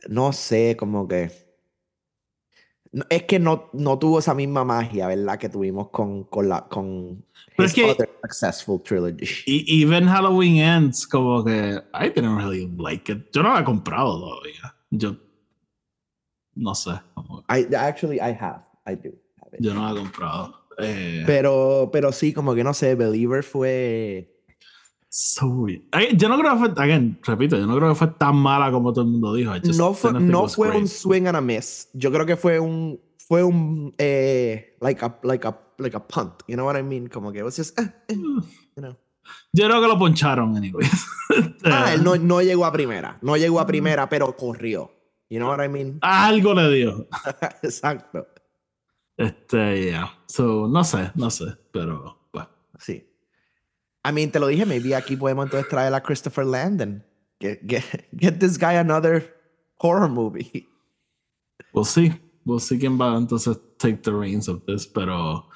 [0.08, 1.30] no sé, como que.
[2.92, 5.38] no- Es que no, no tuvo esa misma magia, ¿verdad?
[5.38, 7.24] Que tuvimos con, con la con
[7.56, 9.26] Pero es que- other successful trilogy.
[9.46, 13.30] Y even Halloween Ends, como que I didn't really like it.
[13.32, 14.74] Yo no la he comprado todavía.
[14.90, 15.16] Yo
[16.56, 17.00] no sé.
[17.48, 18.64] I actually I have.
[18.84, 19.10] I do
[19.40, 19.60] have it.
[19.60, 20.56] yo no la he comprado.
[20.82, 24.36] Eh, Pero, pero sí, como que no sé, Believer fue.
[25.08, 25.66] so
[26.16, 28.92] yo no creo que fue, again, repito, yo no creo que fue tan mala como
[28.92, 29.52] todo el mundo dijo.
[29.64, 31.88] Just No fue, no fue un swing and a miss.
[31.92, 33.00] Yo creo que fue un.
[33.18, 33.92] Fue un.
[33.98, 36.42] Eh, like, a, like, a, like a punt.
[36.48, 37.08] You know what I mean?
[37.08, 37.78] Como que it was just.
[37.78, 38.42] eh, eh, you
[38.76, 38.96] know.
[39.52, 40.90] Yo creo que lo poncharon, anyways.
[41.64, 43.18] Ah, Eh, él no, no llegó a primera.
[43.22, 44.90] No llegó a primera, pero corrió.
[45.28, 45.98] You know what I mean?
[46.02, 47.06] Algo le dio.
[47.62, 48.26] Exacto.
[49.20, 50.18] Este, yeah.
[50.26, 52.48] So, no sé, no sé, pero bueno.
[52.78, 53.06] Sí.
[54.02, 57.04] I mean, te lo dije, maybe aquí podemos entonces traer a Christopher Landon.
[57.38, 57.84] Get, get,
[58.16, 59.36] get this guy another
[59.76, 60.66] horror movie.
[61.74, 62.18] We'll see.
[62.46, 65.46] We'll see quién va entonces take the reins of this, pero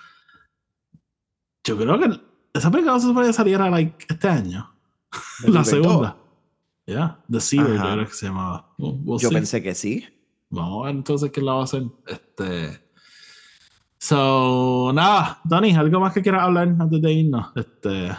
[1.64, 2.20] yo creo que
[2.52, 4.70] esa película se puede salir a like este año.
[5.46, 6.18] la segunda.
[6.86, 8.74] Yeah, The Seer, yo creo que se llamaba.
[8.76, 9.34] We'll, we'll Yo see.
[9.34, 10.06] pensé que sí.
[10.50, 11.84] Vamos a ver entonces quién la va a hacer.
[12.06, 12.83] Este.
[14.04, 17.46] So, nada, Tony, ¿algo más que quieras hablar antes de irnos?
[17.56, 18.10] Este.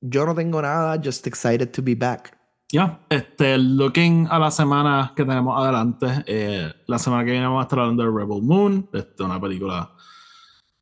[0.00, 2.38] Yo no tengo nada, just excited to be back.
[2.70, 7.62] Ya, este, looking a la semana que tenemos adelante, eh, la semana que viene vamos
[7.62, 9.90] a estar hablando de Rebel Moon, este, una película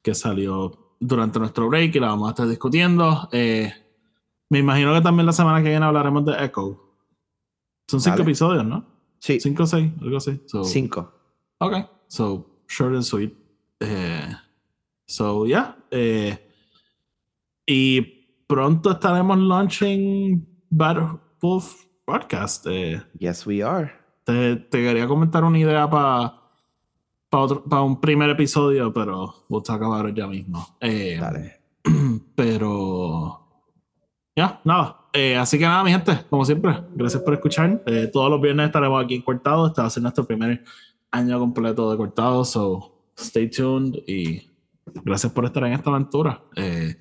[0.02, 3.30] que salió durante nuestro break y la vamos a estar discutiendo.
[3.32, 3.72] Eh,
[4.50, 6.78] me imagino que también la semana que viene hablaremos de Echo.
[7.88, 8.22] Son cinco Dale.
[8.30, 8.84] episodios, ¿no?
[9.18, 10.42] Sí, Cinco o seis, algo así.
[10.44, 11.10] So, cinco.
[11.56, 13.41] Ok, so short and sweet.
[13.82, 14.34] Eh,
[15.06, 15.76] so, yeah.
[15.90, 16.38] eh,
[17.66, 18.00] y
[18.46, 21.74] pronto estaremos launching Bad Wolf
[22.04, 22.66] Podcast.
[22.68, 23.92] Eh, Yes, we are.
[24.24, 26.38] te, te quería comentar una idea para
[27.30, 30.76] para un primer episodio, pero we'll talk about it ya mismo.
[30.80, 31.60] Eh, Dale.
[32.36, 33.40] pero
[34.36, 34.98] ya, nada.
[35.14, 37.82] Eh, así que nada, mi gente, como siempre, gracias por escuchar.
[37.86, 39.66] Eh, todos los viernes estaremos aquí en Cortado.
[39.66, 40.62] Este va a ser nuestro primer
[41.10, 44.48] año completo de Cortado, so stay tuned y
[45.04, 46.42] gracias por estar en esta aventura.
[46.56, 46.96] Eh,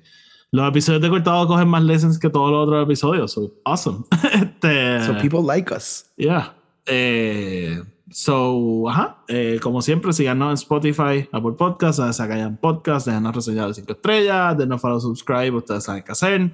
[0.50, 4.04] los episodios de Cortado cogen más lessons que todos los otros episodios, so awesome.
[4.34, 6.04] este, So people like us.
[6.16, 6.54] Yeah.
[6.84, 9.24] Eh, so, ajá.
[9.28, 14.58] Eh, como siempre, síganos en Spotify, Apple Podcasts, callan podcast, déjenos reseñar de 5 estrellas,
[14.58, 16.52] denos follow, subscribe, ustedes saben qué hacer.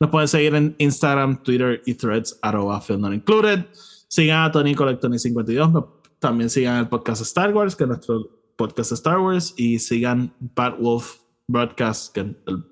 [0.00, 3.66] Nos pueden seguir en Instagram, Twitter y Threads, arroba Film Not Included.
[4.08, 5.86] Sigan a Tony Collectony52.
[6.18, 10.34] También sigan el podcast Star Wars, que es nuestro podcast de Star Wars y sigan
[10.40, 12.64] Bad Wolf Broadcast, que el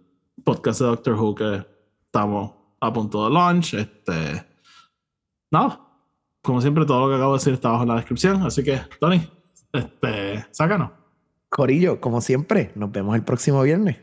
[0.43, 1.67] podcast de Doctor Who que
[2.07, 3.75] estamos a punto de launch.
[3.75, 4.45] Este,
[5.51, 5.81] nada,
[6.43, 8.43] como siempre, todo lo que acabo de decir está abajo en la descripción.
[8.43, 9.27] Así que, Tony,
[9.73, 10.91] este, sácanos.
[11.49, 13.97] Corillo, como siempre, nos vemos el próximo viernes.